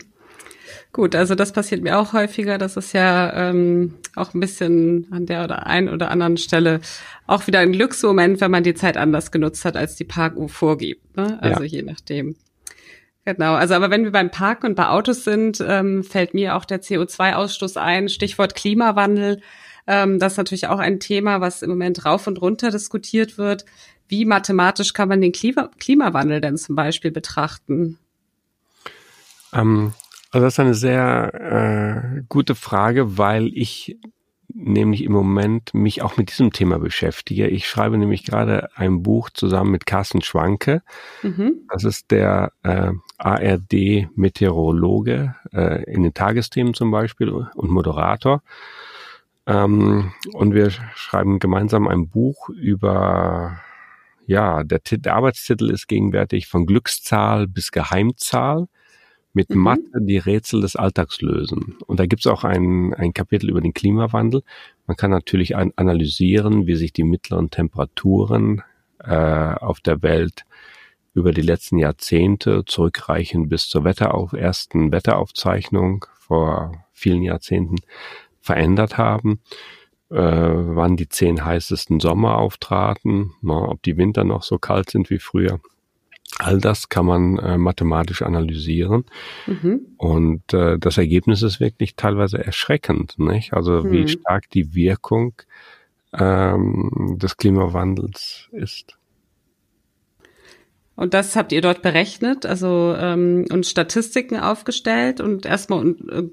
Gut, 0.94 1.16
also 1.16 1.36
das 1.36 1.52
passiert 1.54 1.82
mir 1.82 1.98
auch 1.98 2.14
häufiger. 2.14 2.58
Das 2.58 2.78
ist 2.78 2.94
ja 2.94 3.50
ähm, 3.50 3.96
auch 4.16 4.34
ein 4.34 4.40
bisschen 4.40 5.08
an 5.12 5.26
der 5.26 5.44
oder 5.44 5.66
ein 5.68 5.90
oder 5.90 6.12
anderen 6.12 6.38
Stelle 6.38 6.82
auch 7.28 7.48
wieder 7.48 7.60
ein 7.60 7.72
Glücksmoment, 7.72 8.42
wenn 8.42 8.52
man 8.52 8.64
die 8.64 8.74
Zeit 8.74 8.98
anders 8.98 9.32
genutzt 9.32 9.64
hat, 9.66 9.78
als 9.78 9.96
die 9.96 10.04
Parkuhr 10.04 10.50
vorgibt. 10.50 11.16
Ne? 11.16 11.38
Also 11.42 11.64
ja. 11.64 11.68
je 11.68 11.82
nachdem. 11.84 12.36
Genau, 13.24 13.54
also 13.54 13.76
aber 13.76 13.92
wenn 13.92 14.04
wir 14.04 14.12
beim 14.12 14.32
Parken 14.32 14.66
und 14.66 14.76
bei 14.76 14.88
Autos 14.88 15.24
sind, 15.24 15.64
ähm, 15.66 16.04
fällt 16.04 16.34
mir 16.34 16.56
auch 16.56 16.66
der 16.66 16.82
CO2-Ausstoß 16.82 17.78
ein, 17.78 18.10
Stichwort 18.10 18.56
Klimawandel. 18.56 19.42
Ähm, 19.86 20.18
das 20.18 20.34
ist 20.34 20.38
natürlich 20.38 20.68
auch 20.68 20.80
ein 20.80 21.00
Thema, 21.00 21.40
was 21.40 21.62
im 21.62 21.70
Moment 21.70 22.04
rauf 22.06 22.26
und 22.26 22.42
runter 22.42 22.72
diskutiert 22.72 23.38
wird. 23.38 23.66
Wie 24.08 24.26
mathematisch 24.26 24.94
kann 24.94 25.08
man 25.08 25.22
den 25.22 25.32
Klima 25.32 25.70
Klimawandel 25.80 26.42
denn 26.42 26.58
zum 26.58 26.76
Beispiel 26.76 27.12
betrachten? 27.12 27.98
Ähm, 29.54 29.94
also 30.32 30.46
das 30.46 30.54
ist 30.54 30.60
eine 30.60 30.74
sehr 30.74 32.16
äh, 32.18 32.22
gute 32.30 32.56
Frage, 32.56 33.18
weil 33.18 33.52
ich 33.54 33.98
nämlich 34.54 35.04
im 35.04 35.12
Moment 35.12 35.74
mich 35.74 36.02
auch 36.02 36.16
mit 36.18 36.30
diesem 36.30 36.52
Thema 36.52 36.80
beschäftige. 36.80 37.48
Ich 37.48 37.68
schreibe 37.68 37.98
nämlich 37.98 38.24
gerade 38.24 38.70
ein 38.76 39.04
Buch 39.04 39.30
zusammen 39.30 39.72
mit 39.72 39.86
Carsten 39.86 40.22
Schwanke. 40.22 40.82
Mhm. 41.22 41.68
Das 41.70 41.84
ist 41.84 42.12
der 42.12 42.54
äh, 42.64 42.94
ARD-Meteorologe 43.18 45.36
äh, 45.54 45.84
in 45.84 46.04
den 46.04 46.14
Tagesthemen 46.14 46.74
zum 46.74 46.92
Beispiel 46.92 47.30
und 47.30 47.70
Moderator. 47.70 48.42
Ähm, 49.48 50.12
und 50.34 50.54
wir 50.54 50.72
schreiben 50.96 51.40
gemeinsam 51.40 51.88
ein 51.88 52.10
Buch 52.10 52.50
über, 52.50 53.58
ja, 54.28 54.64
der, 54.64 54.80
der 54.80 55.16
Arbeitstitel 55.16 55.72
ist 55.72 55.88
gegenwärtig 55.88 56.48
von 56.48 56.66
Glückszahl 56.66 57.48
bis 57.48 57.72
Geheimzahl 57.72 58.68
mit 59.34 59.50
mhm. 59.50 59.58
Mathe 59.58 60.02
die 60.02 60.18
Rätsel 60.18 60.62
des 60.62 60.76
Alltags 60.76 61.22
lösen. 61.22 61.78
Und 61.88 62.00
da 62.00 62.06
gibt 62.06 62.26
es 62.26 62.32
auch 62.32 62.44
ein, 62.44 62.94
ein 62.94 63.14
Kapitel 63.14 63.50
über 63.50 63.62
den 63.62 63.74
Klimawandel. 63.74 64.44
Man 64.88 64.98
kann 64.98 65.12
natürlich 65.12 65.56
ein, 65.56 65.72
analysieren, 65.76 66.68
wie 66.68 66.76
sich 66.76 66.94
die 66.94 67.04
mittleren 67.04 67.50
Temperaturen 67.50 68.64
äh, 69.00 69.14
auf 69.16 69.80
der 69.80 70.02
Welt 70.02 70.46
über 71.14 71.32
die 71.32 71.42
letzten 71.42 71.78
Jahrzehnte 71.78 72.64
zurückreichen 72.66 73.50
bis 73.50 73.68
zur 73.68 73.84
Wetterauf 73.84 74.34
ersten 74.34 74.92
Wetteraufzeichnung 74.92 76.06
vor 76.20 76.86
vielen 76.94 77.24
Jahrzehnten 77.24 77.76
verändert 78.40 78.98
haben, 78.98 79.42
äh, 80.10 80.16
wann 80.16 80.96
die 80.96 81.10
zehn 81.10 81.44
heißesten 81.44 82.00
Sommer 82.00 82.38
auftraten, 82.38 83.34
na, 83.42 83.70
ob 83.70 83.84
die 83.84 83.98
Winter 83.98 84.24
noch 84.24 84.44
so 84.44 84.58
kalt 84.58 84.90
sind 84.90 85.10
wie 85.10 85.20
früher. 85.20 85.60
All 86.40 86.60
das 86.60 86.90
kann 86.90 87.06
man 87.06 87.38
äh, 87.38 87.58
mathematisch 87.58 88.22
analysieren. 88.22 89.06
Mhm. 89.48 89.82
Und 89.98 90.54
äh, 90.54 90.80
das 90.80 90.98
Ergebnis 90.98 91.42
ist 91.44 91.60
wirklich 91.60 91.96
teilweise 91.96 92.44
erschreckend. 92.44 93.20
Nicht? 93.20 93.54
Also 93.54 93.84
mhm. 93.84 93.92
wie 93.92 94.08
stark 94.08 94.50
die 94.50 94.74
Wirkung 94.74 95.34
ähm, 96.14 97.18
des 97.22 97.38
Klimawandels 97.38 98.50
ist. 98.52 98.98
Und 100.96 101.14
das 101.14 101.36
habt 101.36 101.52
ihr 101.52 101.62
dort 101.62 101.82
berechnet, 101.82 102.46
also 102.46 102.96
ähm, 102.98 103.46
und 103.50 103.66
Statistiken 103.66 104.38
aufgestellt 104.38 105.20
und 105.20 105.46
erstmal 105.46 105.80
und, 105.80 106.10
äh, 106.10 106.30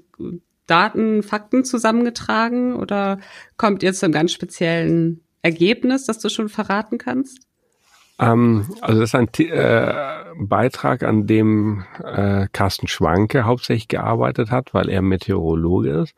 Daten, 0.67 1.23
Fakten 1.23 1.65
zusammengetragen 1.65 2.75
oder 2.75 3.19
kommt 3.57 3.81
ihr 3.81 3.93
zu 3.93 4.05
einem 4.05 4.13
ganz 4.13 4.31
speziellen 4.31 5.21
Ergebnis, 5.41 6.05
das 6.05 6.19
du 6.19 6.29
schon 6.29 6.49
verraten 6.49 6.99
kannst? 6.99 7.48
Ähm, 8.19 8.67
also 8.81 8.99
das 8.99 9.13
ist 9.13 9.15
ein 9.15 9.29
äh, 9.37 9.93
Beitrag, 10.37 11.03
an 11.03 11.27
dem 11.27 11.83
äh, 12.03 12.47
Carsten 12.51 12.87
Schwanke 12.87 13.45
hauptsächlich 13.45 13.87
gearbeitet 13.87 14.51
hat, 14.51 14.73
weil 14.73 14.89
er 14.89 15.01
Meteorologe 15.01 15.89
ist. 15.89 16.15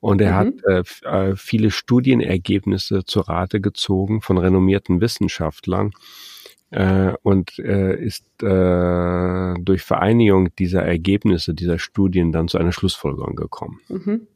Und 0.00 0.20
er 0.20 0.32
mhm. 0.32 0.36
hat 0.36 1.04
äh, 1.04 1.30
äh, 1.30 1.36
viele 1.36 1.70
Studienergebnisse 1.70 3.04
zur 3.04 3.28
Rate 3.28 3.60
gezogen 3.60 4.20
von 4.20 4.38
renommierten 4.38 5.00
Wissenschaftlern 5.00 5.92
äh, 6.70 7.12
und 7.22 7.58
äh, 7.58 7.96
ist 7.96 8.24
äh, 8.42 9.54
durch 9.58 9.82
Vereinigung 9.82 10.54
dieser 10.56 10.82
Ergebnisse, 10.82 11.54
dieser 11.54 11.78
Studien 11.78 12.32
dann 12.32 12.48
zu 12.48 12.58
einer 12.58 12.72
Schlussfolgerung 12.72 13.36
gekommen. 13.36 13.80
Mhm. 13.88 14.26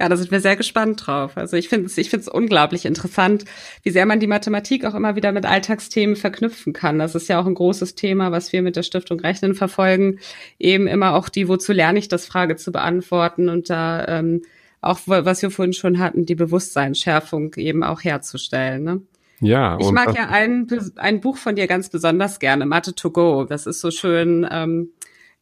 Ja, 0.00 0.08
da 0.08 0.16
sind 0.16 0.30
wir 0.30 0.40
sehr 0.40 0.56
gespannt 0.56 1.06
drauf. 1.06 1.36
Also 1.36 1.56
ich 1.56 1.68
finde 1.68 1.86
es 1.86 1.98
ich 1.98 2.10
finde 2.10 2.22
es 2.22 2.28
unglaublich 2.28 2.84
interessant, 2.84 3.44
wie 3.82 3.90
sehr 3.90 4.06
man 4.06 4.20
die 4.20 4.26
Mathematik 4.26 4.84
auch 4.84 4.94
immer 4.94 5.16
wieder 5.16 5.32
mit 5.32 5.46
Alltagsthemen 5.46 6.16
verknüpfen 6.16 6.72
kann. 6.72 6.98
Das 6.98 7.14
ist 7.14 7.28
ja 7.28 7.40
auch 7.40 7.46
ein 7.46 7.54
großes 7.54 7.94
Thema, 7.94 8.32
was 8.32 8.52
wir 8.52 8.62
mit 8.62 8.76
der 8.76 8.82
Stiftung 8.82 9.20
Rechnen 9.20 9.54
verfolgen, 9.54 10.18
eben 10.58 10.86
immer 10.86 11.14
auch 11.14 11.28
die 11.28 11.48
Wozu 11.48 11.72
lerne 11.72 11.98
ich 11.98 12.08
das 12.08 12.26
Frage 12.26 12.56
zu 12.56 12.72
beantworten 12.72 13.48
und 13.48 13.70
da 13.70 14.06
ähm, 14.06 14.42
auch 14.80 15.00
was 15.06 15.42
wir 15.42 15.50
vorhin 15.50 15.72
schon 15.72 15.98
hatten, 15.98 16.24
die 16.24 16.36
Bewusstseinsschärfung 16.36 17.54
eben 17.56 17.82
auch 17.82 18.02
herzustellen. 18.04 18.84
Ne? 18.84 19.02
Ja. 19.40 19.78
Ich 19.80 19.90
mag 19.90 20.16
ja 20.16 20.28
ein, 20.28 20.66
ein 20.96 21.20
Buch 21.20 21.36
von 21.36 21.56
dir 21.56 21.66
ganz 21.66 21.88
besonders 21.88 22.38
gerne, 22.38 22.66
Mathe 22.66 22.94
to 22.94 23.10
go. 23.10 23.44
Das 23.44 23.66
ist 23.66 23.80
so 23.80 23.90
schön. 23.90 24.46
Ähm, 24.50 24.90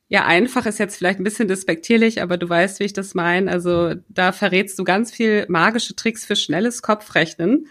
ja, 0.09 0.25
einfach 0.25 0.66
ist 0.66 0.79
jetzt 0.79 0.97
vielleicht 0.97 1.19
ein 1.19 1.25
bisschen 1.25 1.49
despektierlich, 1.49 2.23
aber 2.23 2.37
du 2.37 2.49
weißt, 2.49 2.79
wie 2.79 2.85
ich 2.85 2.92
das 2.92 3.14
meine. 3.14 3.51
Also 3.51 3.95
da 4.09 4.33
verrätst 4.33 4.79
du 4.79 4.85
ganz 4.85 5.11
viel 5.11 5.47
magische 5.49 5.97
Tricks 5.97 6.25
für 6.25 6.37
schnelles 6.37 6.83
Kopfrechnen. 6.83 7.66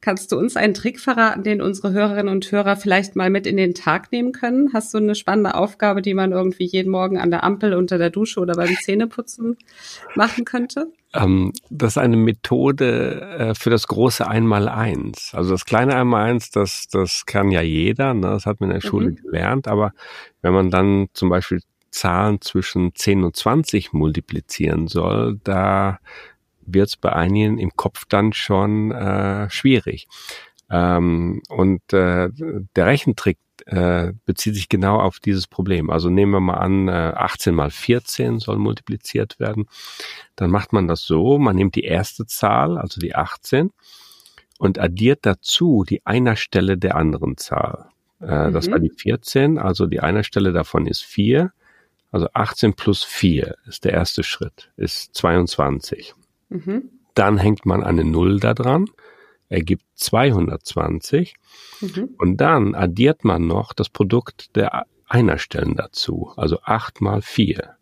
Kannst 0.00 0.32
du 0.32 0.38
uns 0.38 0.56
einen 0.56 0.72
Trick 0.72 0.98
verraten, 0.98 1.42
den 1.42 1.60
unsere 1.60 1.92
Hörerinnen 1.92 2.32
und 2.32 2.50
Hörer 2.50 2.76
vielleicht 2.76 3.16
mal 3.16 3.28
mit 3.28 3.46
in 3.46 3.58
den 3.58 3.74
Tag 3.74 4.12
nehmen 4.12 4.32
können? 4.32 4.72
Hast 4.72 4.94
du 4.94 4.98
eine 4.98 5.14
spannende 5.14 5.54
Aufgabe, 5.54 6.00
die 6.00 6.14
man 6.14 6.32
irgendwie 6.32 6.64
jeden 6.64 6.90
Morgen 6.90 7.18
an 7.18 7.30
der 7.30 7.44
Ampel, 7.44 7.74
unter 7.74 7.98
der 7.98 8.08
Dusche 8.08 8.40
oder 8.40 8.54
beim 8.54 8.74
Zähneputzen 8.76 9.58
machen 10.14 10.46
könnte? 10.46 10.86
Ähm, 11.12 11.52
das 11.68 11.94
ist 11.94 11.98
eine 11.98 12.16
Methode 12.16 13.20
äh, 13.20 13.54
für 13.54 13.68
das 13.68 13.88
große 13.88 14.26
Einmaleins. 14.26 15.32
Also 15.34 15.50
das 15.50 15.66
kleine 15.66 15.96
Einmaleins, 15.96 16.50
das, 16.50 16.86
das 16.90 17.26
kann 17.26 17.50
ja 17.50 17.60
jeder, 17.60 18.14
ne? 18.14 18.28
das 18.28 18.46
hat 18.46 18.60
man 18.60 18.70
in 18.70 18.80
der 18.80 18.88
Schule 18.88 19.10
mhm. 19.10 19.16
gelernt, 19.16 19.68
aber 19.68 19.92
wenn 20.40 20.54
man 20.54 20.70
dann 20.70 21.08
zum 21.12 21.28
Beispiel 21.28 21.60
Zahlen 21.90 22.40
zwischen 22.40 22.94
10 22.94 23.24
und 23.24 23.36
20 23.36 23.92
multiplizieren 23.92 24.88
soll, 24.88 25.40
da 25.44 25.98
wird 26.60 26.88
es 26.88 26.96
bei 26.96 27.12
einigen 27.12 27.58
im 27.58 27.70
Kopf 27.76 28.04
dann 28.08 28.32
schon 28.32 28.92
äh, 28.92 29.50
schwierig. 29.50 30.06
Ähm, 30.70 31.42
und 31.48 31.92
äh, 31.92 32.30
der 32.76 32.86
Rechentrick 32.86 33.38
äh, 33.66 34.12
bezieht 34.24 34.54
sich 34.54 34.68
genau 34.68 35.00
auf 35.00 35.18
dieses 35.18 35.46
Problem. 35.46 35.90
Also 35.90 36.10
nehmen 36.10 36.32
wir 36.32 36.40
mal 36.40 36.54
an, 36.54 36.88
äh, 36.88 36.92
18 36.92 37.54
mal 37.54 37.70
14 37.70 38.38
soll 38.38 38.56
multipliziert 38.56 39.38
werden. 39.40 39.66
Dann 40.36 40.50
macht 40.50 40.72
man 40.72 40.88
das 40.88 41.02
so, 41.02 41.38
man 41.38 41.56
nimmt 41.56 41.74
die 41.74 41.84
erste 41.84 42.26
Zahl, 42.26 42.78
also 42.78 43.00
die 43.00 43.14
18, 43.14 43.70
und 44.58 44.78
addiert 44.78 45.20
dazu 45.22 45.84
die 45.88 46.04
Einerstelle 46.06 46.78
der 46.78 46.96
anderen 46.96 47.36
Zahl. 47.36 47.88
Äh, 48.20 48.48
mhm. 48.48 48.52
Das 48.52 48.70
war 48.70 48.78
die 48.78 48.90
14, 48.90 49.58
also 49.58 49.86
die 49.86 50.00
Einerstelle 50.00 50.52
davon 50.52 50.86
ist 50.86 51.02
4. 51.02 51.52
Also 52.10 52.28
18 52.32 52.74
plus 52.74 53.04
4 53.04 53.56
ist 53.66 53.84
der 53.84 53.92
erste 53.92 54.22
Schritt, 54.22 54.72
ist 54.76 55.14
22. 55.14 56.14
Mhm. 56.48 56.90
Dann 57.14 57.38
hängt 57.38 57.66
man 57.66 57.82
eine 57.84 58.04
Null 58.04 58.40
da 58.40 58.54
dran, 58.54 58.86
ergibt 59.48 59.84
220. 59.94 61.34
Mhm. 61.80 62.14
Und 62.18 62.36
dann 62.38 62.74
addiert 62.74 63.24
man 63.24 63.46
noch 63.46 63.72
das 63.72 63.88
Produkt 63.88 64.56
der 64.56 64.86
Einerstellen 65.08 65.74
dazu, 65.74 66.32
also 66.36 66.60
8 66.62 67.00
mal 67.00 67.22
4. 67.22 67.76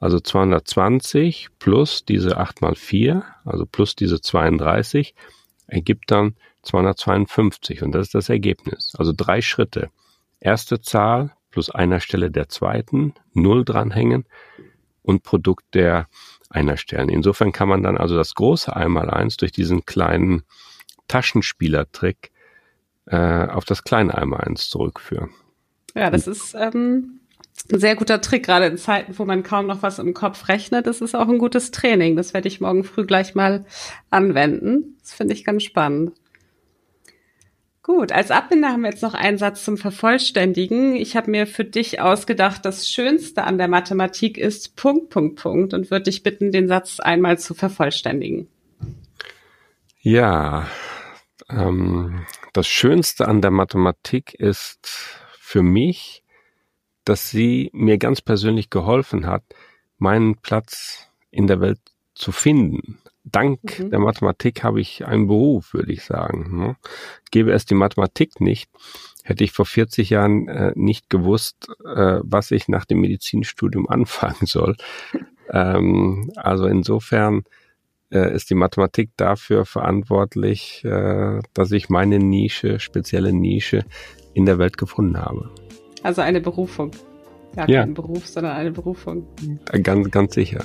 Also 0.00 0.20
220 0.20 1.48
plus 1.58 2.04
diese 2.04 2.36
8 2.36 2.62
mal 2.62 2.74
4, 2.76 3.24
also 3.44 3.66
plus 3.66 3.96
diese 3.96 4.20
32, 4.20 5.14
ergibt 5.66 6.10
dann 6.10 6.36
252 6.62 7.82
und 7.82 7.92
das 7.92 8.08
ist 8.08 8.14
das 8.14 8.28
Ergebnis. 8.28 8.94
Also 8.96 9.12
drei 9.16 9.40
Schritte. 9.40 9.90
Erste 10.40 10.80
Zahl 10.80 11.32
plus 11.58 11.70
einer 11.70 11.98
Stelle 11.98 12.30
der 12.30 12.48
zweiten, 12.48 13.14
Null 13.34 13.64
dranhängen 13.64 14.26
und 15.02 15.24
Produkt 15.24 15.64
der 15.74 16.06
einer 16.50 16.76
Stellen. 16.76 17.08
Insofern 17.08 17.50
kann 17.50 17.68
man 17.68 17.82
dann 17.82 17.98
also 17.98 18.14
das 18.14 18.36
große 18.36 18.76
Einmaleins 18.76 19.38
durch 19.38 19.50
diesen 19.50 19.84
kleinen 19.84 20.44
Taschenspielertrick 21.08 22.30
äh, 23.06 23.48
auf 23.48 23.64
das 23.64 23.82
kleine 23.82 24.16
Einmaleins 24.16 24.68
zurückführen. 24.68 25.30
Ja, 25.96 26.10
das 26.10 26.28
ist 26.28 26.54
ähm, 26.54 27.22
ein 27.72 27.80
sehr 27.80 27.96
guter 27.96 28.20
Trick, 28.20 28.44
gerade 28.44 28.66
in 28.66 28.78
Zeiten, 28.78 29.18
wo 29.18 29.24
man 29.24 29.42
kaum 29.42 29.66
noch 29.66 29.82
was 29.82 29.98
im 29.98 30.14
Kopf 30.14 30.46
rechnet. 30.46 30.86
Das 30.86 31.00
ist 31.00 31.16
auch 31.16 31.28
ein 31.28 31.38
gutes 31.38 31.72
Training. 31.72 32.14
Das 32.14 32.34
werde 32.34 32.46
ich 32.46 32.60
morgen 32.60 32.84
früh 32.84 33.04
gleich 33.04 33.34
mal 33.34 33.64
anwenden. 34.10 34.96
Das 35.00 35.12
finde 35.12 35.34
ich 35.34 35.44
ganz 35.44 35.64
spannend. 35.64 36.12
Gut, 37.88 38.12
als 38.12 38.30
Abbinder 38.30 38.68
haben 38.68 38.82
wir 38.82 38.90
jetzt 38.90 39.02
noch 39.02 39.14
einen 39.14 39.38
Satz 39.38 39.64
zum 39.64 39.78
Vervollständigen. 39.78 40.94
Ich 40.94 41.16
habe 41.16 41.30
mir 41.30 41.46
für 41.46 41.64
dich 41.64 42.02
ausgedacht, 42.02 42.66
das 42.66 42.86
Schönste 42.86 43.44
an 43.44 43.56
der 43.56 43.66
Mathematik 43.66 44.36
ist 44.36 44.76
Punkt, 44.76 45.08
Punkt, 45.08 45.40
Punkt 45.40 45.72
und 45.72 45.90
würde 45.90 46.02
dich 46.02 46.22
bitten, 46.22 46.52
den 46.52 46.68
Satz 46.68 47.00
einmal 47.00 47.38
zu 47.38 47.54
vervollständigen. 47.54 48.46
Ja, 50.02 50.68
ähm, 51.48 52.26
das 52.52 52.68
Schönste 52.68 53.26
an 53.26 53.40
der 53.40 53.52
Mathematik 53.52 54.34
ist 54.34 54.86
für 55.40 55.62
mich, 55.62 56.22
dass 57.06 57.30
sie 57.30 57.70
mir 57.72 57.96
ganz 57.96 58.20
persönlich 58.20 58.68
geholfen 58.68 59.26
hat, 59.26 59.44
meinen 59.96 60.36
Platz 60.36 61.08
in 61.30 61.46
der 61.46 61.62
Welt 61.62 61.80
zu 62.14 62.32
finden 62.32 62.98
dank 63.30 63.78
mhm. 63.78 63.90
der 63.90 63.98
Mathematik 63.98 64.62
habe 64.62 64.80
ich 64.80 65.06
einen 65.06 65.26
Beruf, 65.26 65.74
würde 65.74 65.92
ich 65.92 66.04
sagen. 66.04 66.58
Ne? 66.58 66.76
Gäbe 67.30 67.52
es 67.52 67.64
die 67.64 67.74
Mathematik 67.74 68.40
nicht, 68.40 68.70
hätte 69.24 69.44
ich 69.44 69.52
vor 69.52 69.66
40 69.66 70.10
Jahren 70.10 70.48
äh, 70.48 70.72
nicht 70.74 71.10
gewusst, 71.10 71.68
äh, 71.84 72.20
was 72.22 72.50
ich 72.50 72.68
nach 72.68 72.84
dem 72.84 73.00
Medizinstudium 73.00 73.88
anfangen 73.88 74.46
soll. 74.46 74.76
ähm, 75.50 76.30
also 76.36 76.66
insofern 76.66 77.44
äh, 78.10 78.34
ist 78.34 78.50
die 78.50 78.54
Mathematik 78.54 79.10
dafür 79.16 79.64
verantwortlich, 79.64 80.84
äh, 80.84 81.40
dass 81.54 81.72
ich 81.72 81.88
meine 81.88 82.18
Nische, 82.18 82.80
spezielle 82.80 83.32
Nische 83.32 83.84
in 84.34 84.46
der 84.46 84.58
Welt 84.58 84.78
gefunden 84.78 85.18
habe. 85.18 85.50
Also 86.02 86.22
eine 86.22 86.40
Berufung. 86.40 86.92
Gar 87.54 87.68
ja. 87.68 87.80
kein 87.80 87.94
Beruf, 87.94 88.26
sondern 88.26 88.56
eine 88.56 88.70
Berufung. 88.70 89.26
Ganz, 89.82 90.10
ganz 90.10 90.34
sicher. 90.34 90.64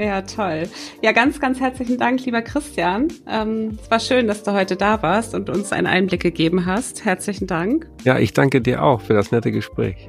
Ja, 0.00 0.22
toll. 0.22 0.62
Ja, 1.02 1.12
ganz, 1.12 1.40
ganz 1.40 1.60
herzlichen 1.60 1.98
Dank, 1.98 2.24
lieber 2.24 2.40
Christian. 2.40 3.08
Ähm, 3.28 3.78
es 3.82 3.90
war 3.90 4.00
schön, 4.00 4.28
dass 4.28 4.42
du 4.42 4.52
heute 4.52 4.74
da 4.76 5.02
warst 5.02 5.34
und 5.34 5.50
uns 5.50 5.72
einen 5.72 5.86
Einblick 5.86 6.22
gegeben 6.22 6.64
hast. 6.64 7.04
Herzlichen 7.04 7.46
Dank. 7.46 7.86
Ja, 8.04 8.18
ich 8.18 8.32
danke 8.32 8.62
dir 8.62 8.82
auch 8.82 9.02
für 9.02 9.12
das 9.12 9.30
nette 9.30 9.52
Gespräch. 9.52 10.08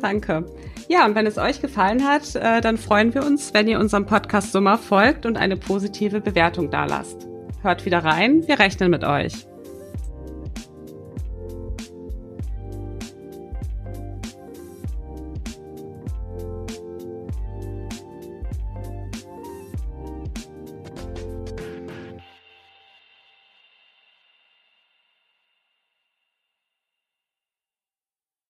Danke. 0.00 0.44
Ja, 0.88 1.06
und 1.06 1.16
wenn 1.16 1.26
es 1.26 1.38
euch 1.38 1.60
gefallen 1.60 2.06
hat, 2.06 2.36
äh, 2.36 2.60
dann 2.60 2.78
freuen 2.78 3.12
wir 3.12 3.26
uns, 3.26 3.52
wenn 3.52 3.66
ihr 3.66 3.80
unserem 3.80 4.06
Podcast 4.06 4.52
Summer 4.52 4.78
folgt 4.78 5.26
und 5.26 5.36
eine 5.36 5.56
positive 5.56 6.20
Bewertung 6.20 6.70
dalasst. 6.70 7.26
Hört 7.62 7.84
wieder 7.84 8.04
rein, 8.04 8.46
wir 8.46 8.60
rechnen 8.60 8.92
mit 8.92 9.02
euch. 9.02 9.49